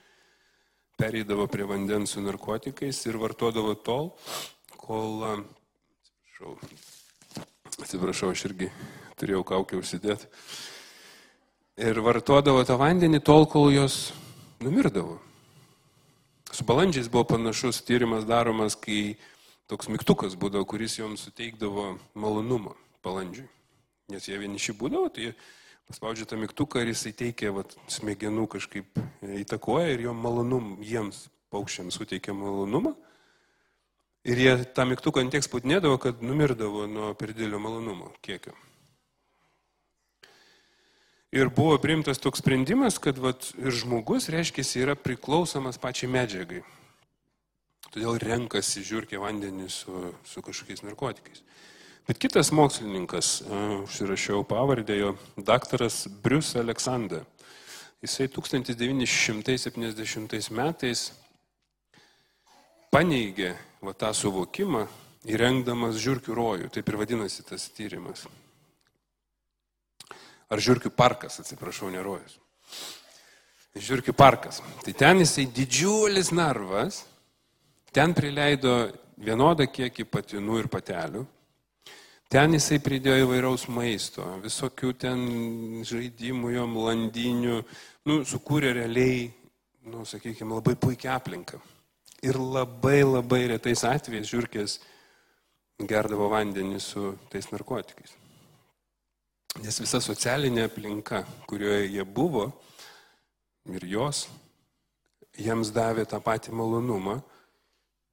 pereidavo 0.97 1.45
prie 1.52 1.67
vandens 1.69 2.15
su 2.15 2.23
narkotikais 2.23 3.04
ir 3.06 3.19
vartodavo 3.21 3.76
tol, 3.76 4.13
kol, 4.82 5.21
atsiprašau, 5.30 6.58
atsiprašau, 7.84 8.32
aš 8.34 8.47
irgi 8.49 8.71
turėjau 9.19 9.43
kaukę 9.54 9.78
užsidėti, 9.78 10.32
ir 11.77 11.99
vartodavo 12.05 12.63
tą 12.67 12.77
vandenį 12.77 13.21
tol, 13.25 13.47
kol 13.49 13.71
jos 13.73 14.13
numirdavo. 14.63 15.17
Su 16.53 16.65
balandžiais 16.69 17.09
buvo 17.09 17.25
panašus 17.33 17.81
tyrimas 17.81 18.27
daromas, 18.29 18.75
kai 18.77 19.15
toks 19.71 19.89
mygtukas 19.89 20.38
būdavo, 20.38 20.67
kuris 20.69 20.99
joms 20.99 21.25
suteikdavo 21.25 21.95
malonumą 22.13 22.75
balandžiui. 23.05 23.47
Nes 24.13 24.27
jie 24.27 24.38
vieniši 24.38 24.75
būdavo, 24.77 25.09
tai 25.15 25.31
paspaudžia 25.89 26.27
tą 26.29 26.38
mygtuką 26.38 26.83
ir 26.83 26.91
jisai 26.91 27.13
teikia 27.17 27.53
vat, 27.55 27.73
smegenų 27.89 28.45
kažkaip 28.53 29.01
įtakoja 29.41 29.95
ir 29.95 30.05
jo 30.05 30.13
malonum 30.13 30.75
jiems 30.86 31.25
paukščiams 31.53 31.97
suteikia 31.97 32.36
malonumą. 32.38 32.93
Ir 34.23 34.39
jie 34.39 34.53
tą 34.77 34.86
mygtuką 34.88 35.23
antiek 35.25 35.43
spaudinėdavo, 35.43 35.97
kad 35.99 36.21
numirdavo 36.23 36.86
nuo 36.88 37.09
per 37.17 37.33
didelio 37.33 37.59
malonumo 37.59 38.13
kiekio. 38.23 38.53
Ir 41.33 41.49
buvo 41.49 41.79
priimtas 41.81 42.21
toks 42.21 42.43
sprendimas, 42.43 42.99
kad 43.01 43.17
vat, 43.17 43.47
ir 43.57 43.73
žmogus, 43.73 44.29
reiškia, 44.29 44.61
yra 44.83 44.93
priklausomas 44.93 45.81
pačiai 45.81 46.05
medžiagai. 46.13 46.61
Todėl 47.89 48.21
renkasi 48.21 48.85
žiūrkė 48.85 49.17
vandenį 49.17 49.65
su, 49.73 50.13
su 50.29 50.45
kažkokiais 50.45 50.85
narkotikais. 50.85 51.41
Bet 52.05 52.21
kitas 52.21 52.53
mokslininkas, 52.53 53.41
užsirašiau 53.81 54.45
pavardę 54.45 54.93
jo, 54.99 55.17
daktaras 55.37 56.07
Brius 56.21 56.55
Aleksandr. 56.59 57.23
Jisai 58.05 58.27
1970 58.29 60.51
metais 60.53 61.17
paneigė 62.93 63.57
va, 63.81 63.97
tą 63.97 64.13
suvokimą 64.13 64.85
įrengdamas 65.33 65.97
žiūrkių 65.97 66.29
rojų. 66.37 66.69
Taip 66.77 66.85
ir 66.93 67.01
vadinasi 67.01 67.41
tas 67.47 67.65
tyrimas. 67.73 68.27
Ar 70.53 70.61
žiūrkių 70.61 70.91
parkas, 70.93 71.39
atsiprašau, 71.41 71.89
nerojus. 71.93 72.37
Žiūrkių 73.73 74.13
parkas. 74.13 74.61
Tai 74.85 74.93
ten 74.93 75.23
jisai 75.23 75.47
didžiulis 75.49 76.29
narvas 76.35 77.01
Ten 77.93 78.15
prileido 78.17 78.87
vienodą 79.21 79.67
kiekį 79.69 80.07
patinų 80.09 80.63
ir 80.63 80.69
patelių. 80.73 81.21
Ten 82.33 82.55
jisai 82.57 82.79
pridėjo 82.81 83.27
įvairaus 83.27 83.67
maisto, 83.69 84.25
visokių 84.41 84.93
ten 84.97 85.19
žaidimų, 85.85 86.55
jom 86.55 86.73
landinių, 86.87 87.59
nu, 88.09 88.17
sukūrė 88.25 88.71
realiai, 88.79 89.27
nu, 89.85 90.01
sakykime, 90.09 90.57
labai 90.57 90.73
puikia 90.73 91.13
aplinka. 91.19 91.61
Ir 92.25 92.39
labai 92.41 93.03
labai 93.05 93.43
retais 93.53 93.85
atvejais 93.85 94.31
žiūrkės 94.31 94.79
gerdavo 95.85 96.31
vandenį 96.33 96.81
su 96.81 97.13
tais 97.29 97.51
narkotikais. 97.53 98.17
Nes 99.61 99.77
visa 99.77 99.99
socialinė 100.01 100.65
aplinka, 100.65 101.21
kurioje 101.45 101.85
jie 101.93 102.03
buvo 102.03 102.47
ir 103.69 103.85
jos, 103.85 104.25
jiems 105.37 105.69
davė 105.73 106.07
tą 106.09 106.17
patį 106.23 106.55
malonumą, 106.57 107.19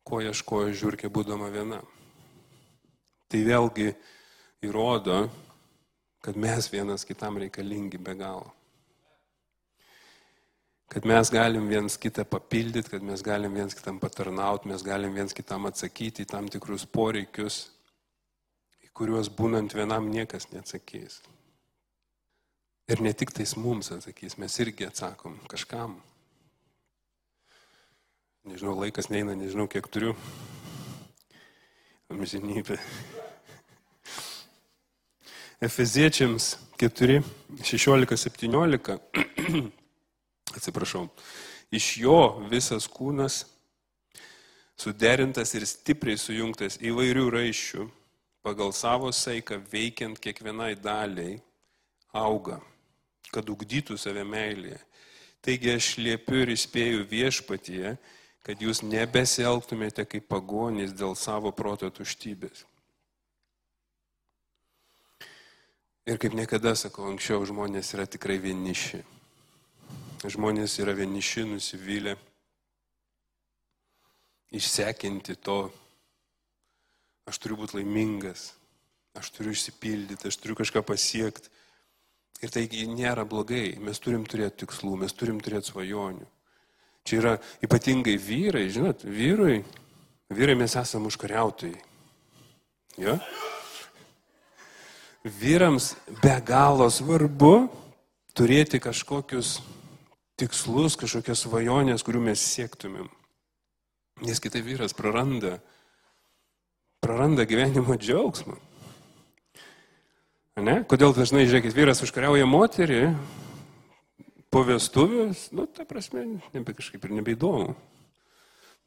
ko 0.05 0.21
ieškojo 0.21 0.75
žiūrkė 0.77 1.09
būdama 1.13 1.49
viena. 1.53 1.81
Tai 3.31 3.41
vėlgi 3.47 3.89
įrodo, 4.67 5.23
kad 6.21 6.37
mes 6.37 6.69
vienas 6.69 7.07
kitam 7.09 7.39
reikalingi 7.41 7.99
be 7.99 8.15
galo. 8.19 8.51
Kad 10.91 11.07
mes 11.07 11.31
galim 11.31 11.69
viens 11.71 11.95
kitą 11.97 12.25
papildyti, 12.27 12.91
kad 12.91 13.05
mes 13.07 13.23
galim 13.23 13.55
viens 13.55 13.77
kitam 13.79 14.01
patarnauti, 14.03 14.69
mes 14.69 14.83
galim 14.83 15.15
viens 15.15 15.33
kitam 15.33 15.69
atsakyti 15.71 16.27
į 16.27 16.31
tam 16.33 16.49
tikrus 16.51 16.85
poreikius, 16.85 17.69
į 18.91 18.97
kuriuos 18.99 19.31
būnant 19.31 19.75
vienam 19.79 20.11
niekas 20.11 20.51
neatsakys. 20.51 21.21
Ir 22.91 23.01
ne 23.01 23.13
tik 23.15 23.31
tais 23.31 23.55
mums 23.55 23.93
atsakys, 23.95 24.35
mes 24.43 24.59
irgi 24.59 24.89
atsakom 24.89 25.39
kažkam. 25.49 26.01
Nežinau, 28.51 28.75
laikas 28.75 29.11
neina, 29.13 29.37
nežinau, 29.39 29.69
kiek 29.71 29.87
turiu. 29.87 30.17
Amžinybė. 32.11 32.81
Efeziečiams 35.63 36.57
4, 36.81 37.21
16, 37.63 38.17
17. 38.17 38.99
Atsiprašau. 40.57 41.05
Iš 41.71 41.87
jo 42.03 42.19
visas 42.51 42.89
kūnas 42.91 43.45
suderintas 44.81 45.53
ir 45.55 45.69
stipriai 45.69 46.19
sujungtas 46.19 46.81
įvairių 46.81 47.27
raiščių, 47.37 47.87
pagal 48.43 48.73
savo 48.73 49.13
saiką 49.13 49.61
veikiant 49.71 50.21
kiekvienai 50.21 50.75
daliai, 50.81 51.39
auga, 52.13 52.59
kad 53.31 53.49
ugdytų 53.51 53.99
save 54.01 54.25
meilėje. 54.27 54.81
Taigi 55.41 55.73
aš 55.73 55.93
liepiu 56.01 56.43
ir 56.43 56.53
įspėju 56.53 57.05
viešpatyje, 57.09 57.95
kad 58.45 58.61
jūs 58.61 58.83
nebesielgtumėte 58.85 60.05
kaip 60.09 60.27
pagonys 60.29 60.93
dėl 60.97 61.15
savo 61.17 61.53
proto 61.53 61.89
tuštybės. 61.93 62.65
Ir 66.09 66.19
kaip 66.19 66.35
niekada 66.35 66.73
sakau, 66.75 67.07
anksčiau 67.07 67.45
žmonės 67.47 67.93
yra 67.95 68.07
tikrai 68.09 68.41
vieniši. 68.43 69.03
Žmonės 70.29 70.75
yra 70.83 70.93
vieniši, 70.97 71.45
nusivylę, 71.49 72.17
išsekinti 74.53 75.37
to, 75.41 75.71
aš 77.31 77.39
turiu 77.43 77.59
būti 77.61 77.79
laimingas, 77.79 78.51
aš 79.19 79.31
turiu 79.35 79.55
išsipildyti, 79.55 80.29
aš 80.29 80.39
turiu 80.43 80.59
kažką 80.59 80.83
pasiekti. 80.87 81.51
Ir 82.41 82.53
tai 82.53 82.65
nėra 82.89 83.27
blogai, 83.29 83.77
mes 83.85 83.99
turim 84.01 84.25
turėti 84.25 84.65
tikslų, 84.65 84.95
mes 85.03 85.13
turim 85.13 85.43
turėti 85.45 85.73
svajonių. 85.73 86.25
Čia 87.05 87.19
yra 87.19 87.33
ypatingai 87.65 88.17
vyrai, 88.21 88.67
žinot, 88.73 89.05
vyrui, 89.05 89.61
vyrai 90.33 90.57
mes 90.57 90.77
esame 90.77 91.11
užkariautojai. 91.11 91.77
Jo? 93.01 93.19
Vyrams 95.25 95.95
be 96.23 96.33
galo 96.45 96.89
svarbu 96.93 97.69
turėti 98.37 98.81
kažkokius 98.81 99.59
tikslus, 100.41 100.97
kažkokias 100.97 101.45
svajonės, 101.45 102.05
kurių 102.05 102.23
mes 102.31 102.41
siektumėm. 102.41 103.09
Nes 104.25 104.41
kitai 104.41 104.63
vyras 104.65 104.97
praranda, 104.97 105.59
praranda 107.11 107.43
gyvenimo 107.43 107.97
džiaugsmą. 107.99 108.55
Ne? 110.63 110.77
Kodėl 110.87 111.11
dažnai, 111.17 111.43
žiūrėkit, 111.49 111.75
vyras 111.75 112.05
užkariauja 112.07 112.47
moterį, 112.47 113.01
po 114.53 114.63
vestuvės, 114.69 115.49
nu, 115.57 115.65
ta 115.67 115.83
prasme, 115.89 116.23
nebe 116.55 116.75
kažkaip 116.77 117.09
ir 117.09 117.17
nebeįdomu, 117.17 117.75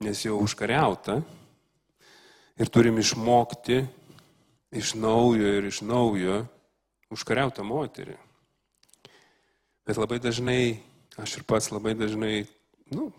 nes 0.08 0.24
jau 0.24 0.38
užkariauta 0.40 1.18
ir 2.56 2.72
turim 2.72 3.02
išmokti 3.04 3.82
iš 4.72 4.96
naujo 4.96 5.54
ir 5.60 5.68
iš 5.68 5.84
naujo 5.84 6.40
užkariautą 7.12 7.68
moterį. 7.68 8.16
Bet 9.84 10.00
labai 10.00 10.24
dažnai, 10.24 10.78
aš 11.20 11.42
ir 11.42 11.48
pats 11.50 11.74
labai 11.76 11.98
dažnai, 12.00 12.46
nu, 12.96 13.12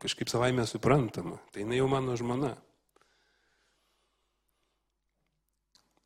kažkaip 0.00 0.32
savaime 0.32 0.64
suprantama, 0.64 1.42
tai 1.52 1.66
jinai 1.66 1.84
jau 1.84 1.92
mano 1.92 2.16
žmona. 2.16 2.56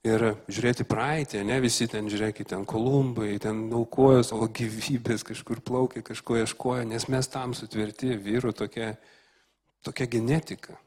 Ir 0.07 0.24
žiūrėti 0.46 0.86
praeitį, 0.88 1.42
ne 1.46 1.59
visi 1.62 1.88
ten, 1.90 2.09
žiūrėkit, 2.11 2.50
ten 2.52 2.64
kolumbai, 2.68 3.34
ten 3.42 3.66
aukojo 3.74 4.22
savo 4.26 4.48
gyvybės, 4.54 5.24
kažkur 5.26 5.61
plaukė, 5.66 6.04
kažko 6.07 6.38
ieškojo, 6.42 6.86
nes 6.88 7.09
mes 7.12 7.30
tam 7.32 7.54
sutvirti 7.59 8.14
vyrų 8.22 8.54
tokia, 8.57 8.92
tokia 9.86 10.09
genetika. 10.11 10.78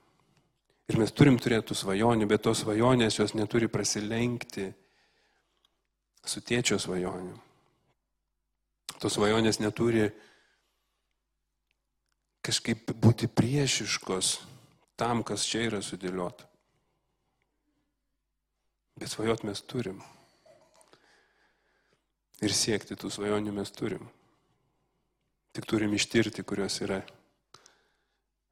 Ir 0.89 0.97
mes 0.97 1.13
turim 1.13 1.37
turėti 1.37 1.77
svajonių, 1.77 2.25
bet 2.29 2.47
tos 2.47 2.63
svajonės 2.63 3.19
jos 3.19 3.35
neturi 3.37 3.69
prasilenkti 3.69 4.71
su 6.25 6.41
tėčio 6.41 6.79
svajonių. 6.81 7.35
Tos 8.99 9.15
svajonės 9.15 9.61
neturi 9.61 10.09
kažkaip 12.43 12.89
būti 12.97 13.29
priešiškos 13.29 14.33
tam, 14.99 15.21
kas 15.23 15.45
čia 15.45 15.67
yra 15.69 15.83
sudėliota. 15.85 16.48
Bet 18.99 19.11
svajot 19.13 19.45
mes 19.47 19.61
turim. 19.63 20.01
Ir 22.43 22.51
siekti 22.55 22.97
tų 22.99 23.11
svajonių 23.11 23.53
mes 23.55 23.71
turim. 23.71 24.03
Tik 25.55 25.67
turim 25.67 25.95
ištirti, 25.95 26.43
kurios 26.43 26.77
yra 26.83 26.99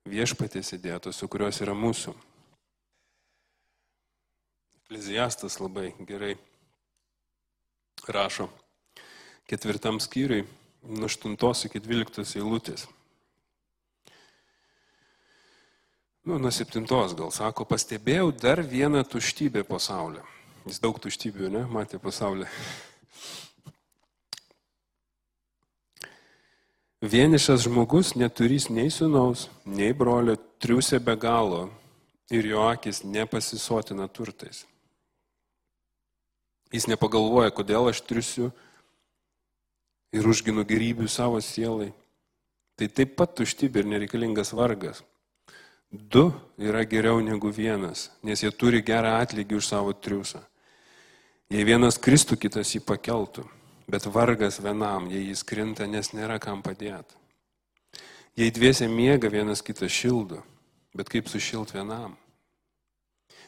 viešpatės 0.08 0.74
įdėtos, 0.78 1.20
o 1.24 1.28
kurios 1.32 1.60
yra 1.64 1.76
mūsų. 1.76 2.16
Ekleziastas 4.88 5.60
labai 5.60 5.92
gerai 6.08 6.38
rašo 8.08 8.48
ketvirtam 9.48 10.00
skyriui, 10.04 10.46
nuo 10.88 11.08
8 11.12 11.68
iki 11.68 11.84
12 11.84 12.40
eilutės. 12.40 12.88
Nu, 16.28 16.40
nuo 16.40 16.52
7 16.52 16.88
gal 16.88 17.32
sako, 17.32 17.68
pastebėjau 17.68 18.32
dar 18.36 18.64
vieną 18.64 19.04
tuštybę 19.08 19.64
pasaulio. 19.64 20.24
Jis 20.68 20.82
daug 20.84 21.00
tuštybių, 21.00 21.48
ne, 21.54 21.64
matė 21.72 22.00
pasaulį. 22.04 22.48
Vienišas 26.98 27.68
žmogus 27.68 28.16
neturys 28.18 28.68
nei 28.74 28.90
sunaus, 28.92 29.48
nei 29.64 29.94
brolio, 29.94 30.34
triusė 30.60 30.98
be 31.00 31.14
galo 31.16 31.68
ir 32.34 32.50
jo 32.50 32.66
akis 32.68 33.04
nepasisotina 33.06 34.10
turtais. 34.10 34.66
Jis 36.74 36.90
nepagalvoja, 36.92 37.54
kodėl 37.56 37.88
aš 37.94 38.02
triusiu 38.04 38.50
ir 40.12 40.28
užginu 40.28 40.66
gerybių 40.68 41.08
savo 41.08 41.40
sielai. 41.40 41.94
Tai 42.78 42.90
taip 42.92 43.16
pat 43.18 43.38
tuštybė 43.40 43.86
ir 43.86 43.92
nereikalingas 43.94 44.52
vargas. 44.58 45.00
Du 45.88 46.34
yra 46.60 46.84
geriau 46.84 47.22
negu 47.24 47.54
vienas, 47.54 48.10
nes 48.20 48.44
jie 48.44 48.52
turi 48.52 48.84
gerą 48.84 49.16
atlygį 49.22 49.62
už 49.62 49.70
savo 49.70 49.94
triusą. 49.96 50.44
Jei 51.48 51.64
vienas 51.64 51.96
kristų, 51.96 52.36
kitas 52.36 52.74
jį 52.76 52.82
pakeltų, 52.84 53.46
bet 53.88 54.04
vargas 54.12 54.60
vienam, 54.60 55.06
jei 55.08 55.30
jis 55.30 55.46
krinta, 55.48 55.88
nes 55.88 56.12
nėra 56.12 56.42
kam 56.44 56.60
padėti. 56.64 57.16
Jei 58.38 58.52
dviese 58.52 58.90
miega, 58.92 59.32
vienas 59.32 59.64
kitą 59.64 59.88
šildo, 59.88 60.42
bet 60.94 61.08
kaip 61.10 61.32
sušilt 61.32 61.72
vienam? 61.74 62.18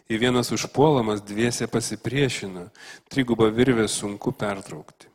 Jei 0.10 0.18
vienas 0.18 0.50
užpuolamas, 0.56 1.22
dviese 1.28 1.68
pasipriešina, 1.70 2.70
trigubą 3.12 3.52
virvę 3.54 3.86
sunku 3.92 4.32
pertraukti. 4.32 5.12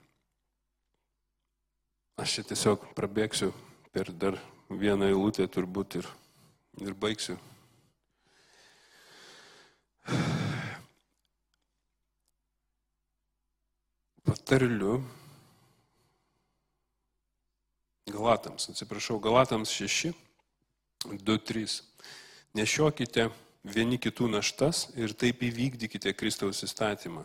Aš 2.21 2.37
čia 2.37 2.47
tiesiog 2.53 2.85
prabėgsiu 2.95 3.49
per 3.97 4.13
dar 4.13 4.39
vieną 4.71 5.09
eilutę 5.09 5.49
turbūt 5.51 5.99
ir, 5.99 6.13
ir 6.85 6.95
baigsiu. 6.95 7.41
Patarliu 14.25 15.03
Galatams, 18.09 18.69
atsiprašau, 18.71 19.19
Galatams 19.21 19.71
6, 19.71 20.13
2, 21.05 21.39
3. 21.39 21.83
Nešiokite 22.57 23.29
vieni 23.65 23.99
kitų 24.01 24.29
naštas 24.33 24.87
ir 24.97 25.13
taip 25.17 25.43
įvykdykite 25.45 26.13
Kristaus 26.17 26.63
įstatymą. 26.65 27.25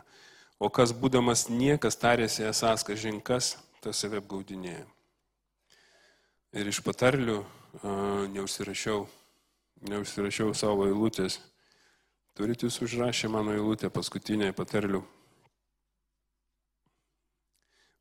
O 0.59 0.67
kas 0.67 0.91
būdamas 0.91 1.47
niekas 1.47 1.95
tarėsi 1.99 2.43
esas 2.47 2.83
kažinkas, 2.87 3.53
tas 3.79 3.99
save 3.99 4.19
apgaudinėja. 4.19 4.83
Ir 6.51 6.71
iš 6.71 6.81
patarlių 6.83 7.37
uh, 7.39 8.25
neužsirašiau, 8.33 9.05
neužsirašiau 9.87 10.51
savo 10.57 10.89
eilutės. 10.89 11.37
Turite 12.35 12.67
jūs 12.67 12.81
užrašę 12.83 13.31
mano 13.31 13.55
eilutę 13.55 13.91
paskutinėje 13.93 14.57
patarlių. 14.57 15.03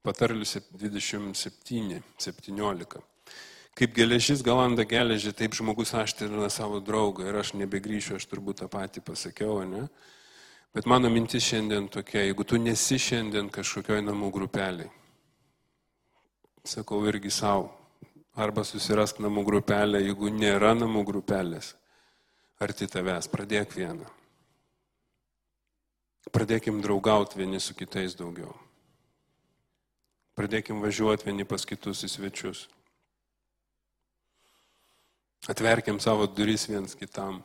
Patarlių 0.09 0.47
27, 0.73 2.01
17. 2.17 3.01
Kaip 3.77 3.93
geležis 3.93 4.41
galanda 4.41 4.87
geležį, 4.89 5.35
taip 5.37 5.57
žmogus 5.59 5.93
aštrina 5.95 6.49
savo 6.49 6.79
draugą 6.81 7.27
ir 7.29 7.37
aš 7.37 7.51
nebegrįšiu, 7.61 8.17
aš 8.17 8.25
turbūt 8.31 8.63
tą 8.63 8.69
patį 8.73 9.03
pasakiau, 9.05 9.59
ne? 9.69 9.83
Bet 10.73 10.89
mano 10.89 11.11
mintis 11.13 11.45
šiandien 11.45 11.91
tokia, 11.93 12.23
jeigu 12.25 12.47
tu 12.49 12.57
nesi 12.57 12.97
šiandien 12.97 13.51
kažkokioj 13.53 14.01
namų 14.07 14.31
grupeliai, 14.33 14.89
sakau 16.65 17.03
irgi 17.11 17.33
savo. 17.35 17.69
Arba 18.39 18.65
susirask 18.65 19.21
namų 19.21 19.45
grupelę, 19.45 20.01
jeigu 20.07 20.31
nėra 20.33 20.73
namų 20.79 21.03
grupelės, 21.05 21.75
arti 22.65 22.89
tavęs, 22.89 23.29
pradėk 23.29 23.77
vieną. 23.77 24.09
Pradėkim 26.33 26.81
draugauti 26.81 27.43
vieni 27.43 27.61
su 27.61 27.77
kitais 27.77 28.17
daugiau. 28.17 28.57
Pradėkim 30.39 30.79
važiuoti 30.79 31.27
vieni 31.27 31.43
pas 31.49 31.65
kitus 31.67 32.05
į 32.07 32.13
svečius. 32.13 32.69
Atverkim 35.51 35.99
savo 35.99 36.29
duris 36.31 36.69
viens 36.71 36.95
kitam. 36.95 37.41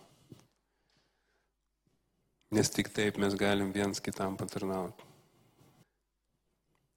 Nes 2.53 2.69
tik 2.69 2.91
taip 2.93 3.17
mes 3.17 3.33
galim 3.33 3.71
viens 3.73 3.97
kitam 3.97 4.35
patarnauti. 4.37 5.09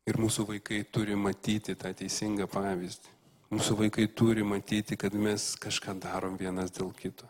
Ir 0.07 0.21
mūsų 0.21 0.45
vaikai 0.51 0.83
turi 0.93 1.17
matyti 1.17 1.73
tą 1.81 1.95
teisingą 1.97 2.45
pavyzdį. 2.51 3.15
Mūsų 3.57 3.79
vaikai 3.81 4.05
turi 4.13 4.45
matyti, 4.45 4.99
kad 5.01 5.15
mes 5.15 5.55
kažką 5.63 5.97
darom 6.03 6.37
vienas 6.37 6.77
dėl 6.77 6.93
kito. 6.93 7.25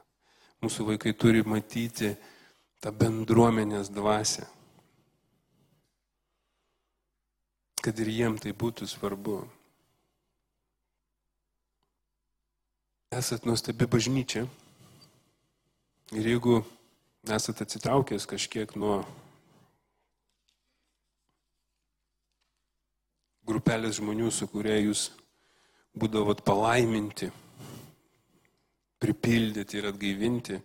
Mūsų 0.65 0.91
vaikai 0.91 1.13
turi 1.15 1.45
matyti 1.47 2.15
tą 2.83 2.91
bendruomenės 2.91 3.93
dvasę. 3.95 4.49
Kad 7.87 8.01
ir 8.03 8.09
jiem 8.11 8.35
tai 8.35 8.51
būtų 8.51 8.83
svarbu. 8.91 9.45
Esat 13.15 13.45
nuostabi 13.47 13.87
bažnyčia. 13.87 14.41
Ir 16.11 16.27
jeigu 16.27 16.57
esat 17.31 17.61
atsitraukęs 17.63 18.27
kažkiek 18.27 18.75
nuo 18.75 18.97
grupelės 23.47 24.01
žmonių, 24.01 24.33
su 24.35 24.49
kuria 24.51 24.81
jūs 24.81 25.05
būdavot 25.95 26.43
palaiminti, 26.43 27.31
pripildyti 28.99 29.79
ir 29.79 29.93
atgaivinti, 29.93 30.59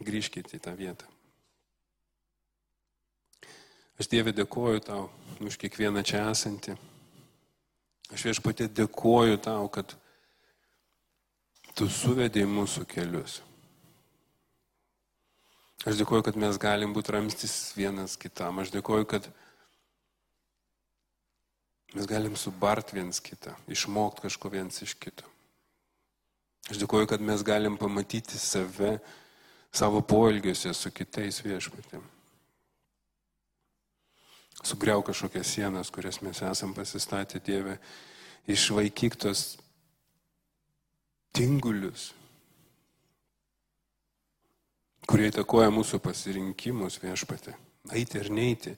grįžkite 0.00 0.56
į 0.56 0.64
tą 0.64 0.72
vietą. 0.80 1.12
Aš 4.00 4.08
Dievė 4.08 4.32
dėkoju 4.32 4.80
tau 4.88 5.04
už 5.50 5.58
kiekvieną 5.60 6.02
čia 6.06 6.24
esantį. 6.30 6.76
Aš 8.14 8.26
viešpatė 8.28 8.68
dėkoju 8.68 9.40
tau, 9.44 9.68
kad 9.72 9.96
tu 11.74 11.88
suvedėjai 11.90 12.50
mūsų 12.50 12.84
kelius. 12.90 13.40
Aš 15.84 15.98
dėkoju, 16.00 16.24
kad 16.24 16.36
mes 16.40 16.56
galim 16.60 16.94
būti 16.96 17.12
ramstis 17.12 17.74
vienas 17.76 18.16
kitam. 18.20 18.62
Aš 18.62 18.72
dėkoju, 18.72 19.08
kad 19.08 19.28
Mes 21.94 22.08
galim 22.10 22.34
subart 22.34 22.90
viens 22.90 23.20
kitą, 23.22 23.52
išmokti 23.70 24.24
kažko 24.26 24.50
viens 24.50 24.80
iš 24.82 24.96
kito. 24.98 25.28
Aš 26.66 26.80
dėkuoju, 26.80 27.06
kad 27.12 27.22
mes 27.22 27.44
galim 27.46 27.76
pamatyti 27.78 28.38
save 28.40 28.96
savo 29.70 30.00
poelgiuose 30.02 30.72
su 30.74 30.90
kitais 30.90 31.38
viešpatėm. 31.44 32.02
Sugriau 34.62 35.02
kažkokias 35.02 35.50
sienas, 35.50 35.90
kurias 35.90 36.20
mes 36.22 36.40
esam 36.46 36.74
pasistatę 36.74 37.40
Dievę, 37.42 37.78
išvaikyk 38.46 39.16
tos 39.18 39.56
tingulius, 41.34 42.12
kurie 45.08 45.28
įtakoja 45.32 45.72
mūsų 45.74 46.00
pasirinkimus 46.04 47.00
viešpatė. 47.02 47.56
Eiti 47.92 48.20
ir 48.22 48.30
neiti 48.32 48.76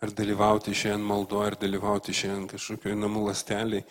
ar 0.00 0.10
dalyvauti 0.16 0.74
šiandien 0.74 1.06
maldo, 1.06 1.42
ar 1.44 1.54
dalyvauti 1.60 2.14
šiandien 2.16 2.48
kažkokioj 2.50 2.96
namų 2.98 3.28
lasteliai, 3.28 3.84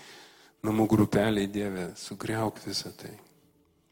namų 0.66 0.88
grupeliai 0.92 1.48
Dieve, 1.48 1.92
sugriauk 1.96 2.60
visą 2.66 2.92
tai. 2.98 3.14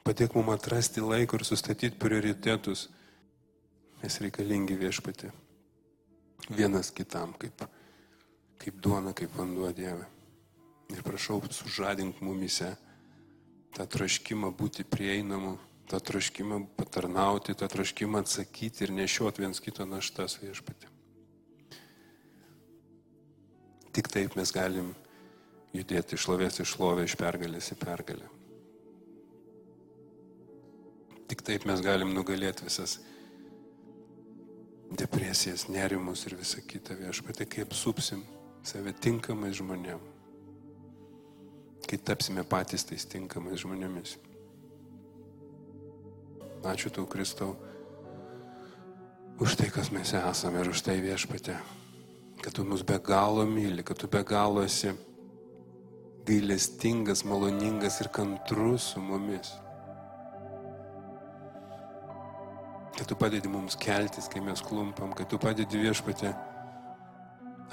Padėk 0.08 0.36
mums 0.36 0.56
atrasti 0.56 1.04
laiko 1.04 1.38
ir 1.38 1.46
sustatyti 1.48 2.00
prioritetus. 2.00 2.88
Mes 4.02 4.18
reikalingi 4.24 4.78
viešpati. 4.80 5.32
Vienas 6.48 6.92
kitam, 6.96 7.34
kaip, 7.40 7.64
kaip 8.62 8.78
duona, 8.84 9.14
kaip 9.18 9.34
vanduo 9.36 9.72
Dieve. 9.76 10.06
Ir 10.94 11.02
prašau, 11.04 11.42
sužadink 11.52 12.22
mumise 12.24 12.70
tą 13.76 13.86
troškimą 13.86 14.54
būti 14.56 14.86
prieinamu, 14.88 15.58
tą 15.92 16.00
troškimą 16.00 16.62
patarnauti, 16.78 17.56
tą 17.58 17.68
troškimą 17.72 18.24
atsakyti 18.24 18.88
ir 18.88 18.94
nešiot 18.96 19.42
viens 19.44 19.60
kito 19.64 19.86
naštas 19.86 20.38
viešpatį. 20.40 20.94
Tik 23.98 24.10
taip 24.14 24.36
mes 24.40 24.54
galim 24.54 24.94
judėti 25.76 26.16
iš 26.16 26.26
šlovės 26.28 26.62
į 26.62 26.68
šlovę, 26.70 27.06
iš 27.08 27.18
pergalės 27.20 27.72
į 27.74 27.78
pergalę. 27.82 28.28
Tik 31.28 31.44
taip 31.44 31.66
mes 31.68 31.82
galim 31.84 32.14
nugalėti 32.16 32.68
visas 32.68 33.00
depresijas, 34.92 35.68
nerimus 35.68 36.26
ir 36.28 36.38
visą 36.40 36.62
kitą 36.64 36.96
viešpatį, 37.00 37.48
kai 37.50 37.66
apsupsim 37.66 38.24
save 38.68 38.94
tinkamais 39.04 39.58
žmonėm, 39.60 40.00
kai 41.88 42.00
tapsime 42.00 42.44
patys 42.48 42.88
tais 42.88 43.06
tinkamais 43.08 43.60
žmonėmis. 43.64 44.18
Ačiū 46.68 46.92
tau, 46.92 47.06
Kristau, 47.08 47.56
už 49.40 49.56
tai, 49.60 49.70
kas 49.72 49.92
mes 49.94 50.14
esame 50.18 50.64
ir 50.64 50.72
už 50.72 50.82
tai 50.84 50.98
viešpatė, 51.04 51.56
kad 52.42 52.56
tu 52.56 52.66
mus 52.66 52.84
be 52.84 52.98
galo 53.00 53.46
myli, 53.48 53.86
kad 53.86 54.00
tu 54.00 54.10
be 54.12 54.24
galo 54.26 54.64
esi 54.66 54.92
gailestingas, 56.28 57.24
maloningas 57.24 58.02
ir 58.02 58.12
kantrus 58.12 58.94
su 58.94 59.04
mumis. 59.04 59.54
Kad 62.98 63.08
tu 63.08 63.16
padedi 63.16 63.48
mums 63.48 63.76
keltis, 63.76 64.28
kai 64.28 64.42
mes 64.42 64.62
klumpam, 64.62 65.12
kad 65.14 65.30
tu 65.30 65.38
padedi 65.38 65.78
viešpatė 65.78 66.32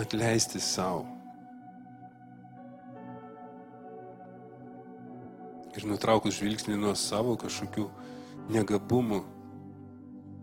atleisti 0.02 0.60
savo. 0.60 1.06
Ir 5.74 5.86
nutraukus 5.88 6.36
žvilgsnį 6.36 6.76
nuo 6.78 6.92
savo 6.98 7.38
kažkokių 7.40 7.86
negabumų, 8.52 9.22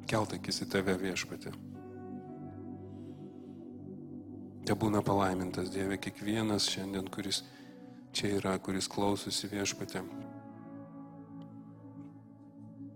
keltakis 0.10 0.64
į 0.66 0.70
tave 0.74 0.98
viešpatė. 1.00 1.54
Te 4.66 4.74
būna 4.78 5.06
palaimintas 5.06 5.70
Dieve 5.74 6.02
kiekvienas 6.02 6.66
šiandien, 6.74 7.06
kuris 7.14 7.44
čia 8.18 8.34
yra, 8.42 8.58
kuris 8.58 8.90
klausosi 8.92 9.50
viešpatė. 9.54 10.04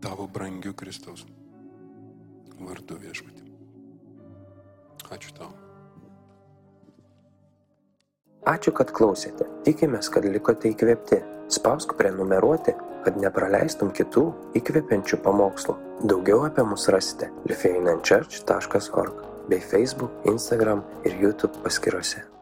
Tavo 0.02 0.28
brangiu 0.30 0.74
Kristaus 0.78 1.26
vardu 2.60 2.98
viešpatį. 3.02 3.46
Ačiū 5.16 5.32
tau. 5.38 5.52
Ačiū, 8.46 8.74
kad 8.78 8.92
klausėte. 8.94 9.48
Tikimės, 9.66 10.10
kad 10.14 10.26
likote 10.30 10.70
įkvėpti. 10.70 11.22
Spausk 11.56 11.96
prenumeruoti, 11.98 12.74
kad 13.06 13.18
nepraleistum 13.22 13.92
kitų 13.94 14.26
įkvepiančių 14.60 15.22
pamokslų. 15.26 15.78
Daugiau 16.10 16.46
apie 16.46 16.66
mus 16.66 16.88
rasite 16.94 17.32
lifeinanchurch.org 17.50 19.26
bei 19.50 19.62
Facebook, 19.62 20.14
Instagram 20.30 20.86
ir 21.06 21.18
YouTube 21.22 21.62
paskiruose. 21.66 22.35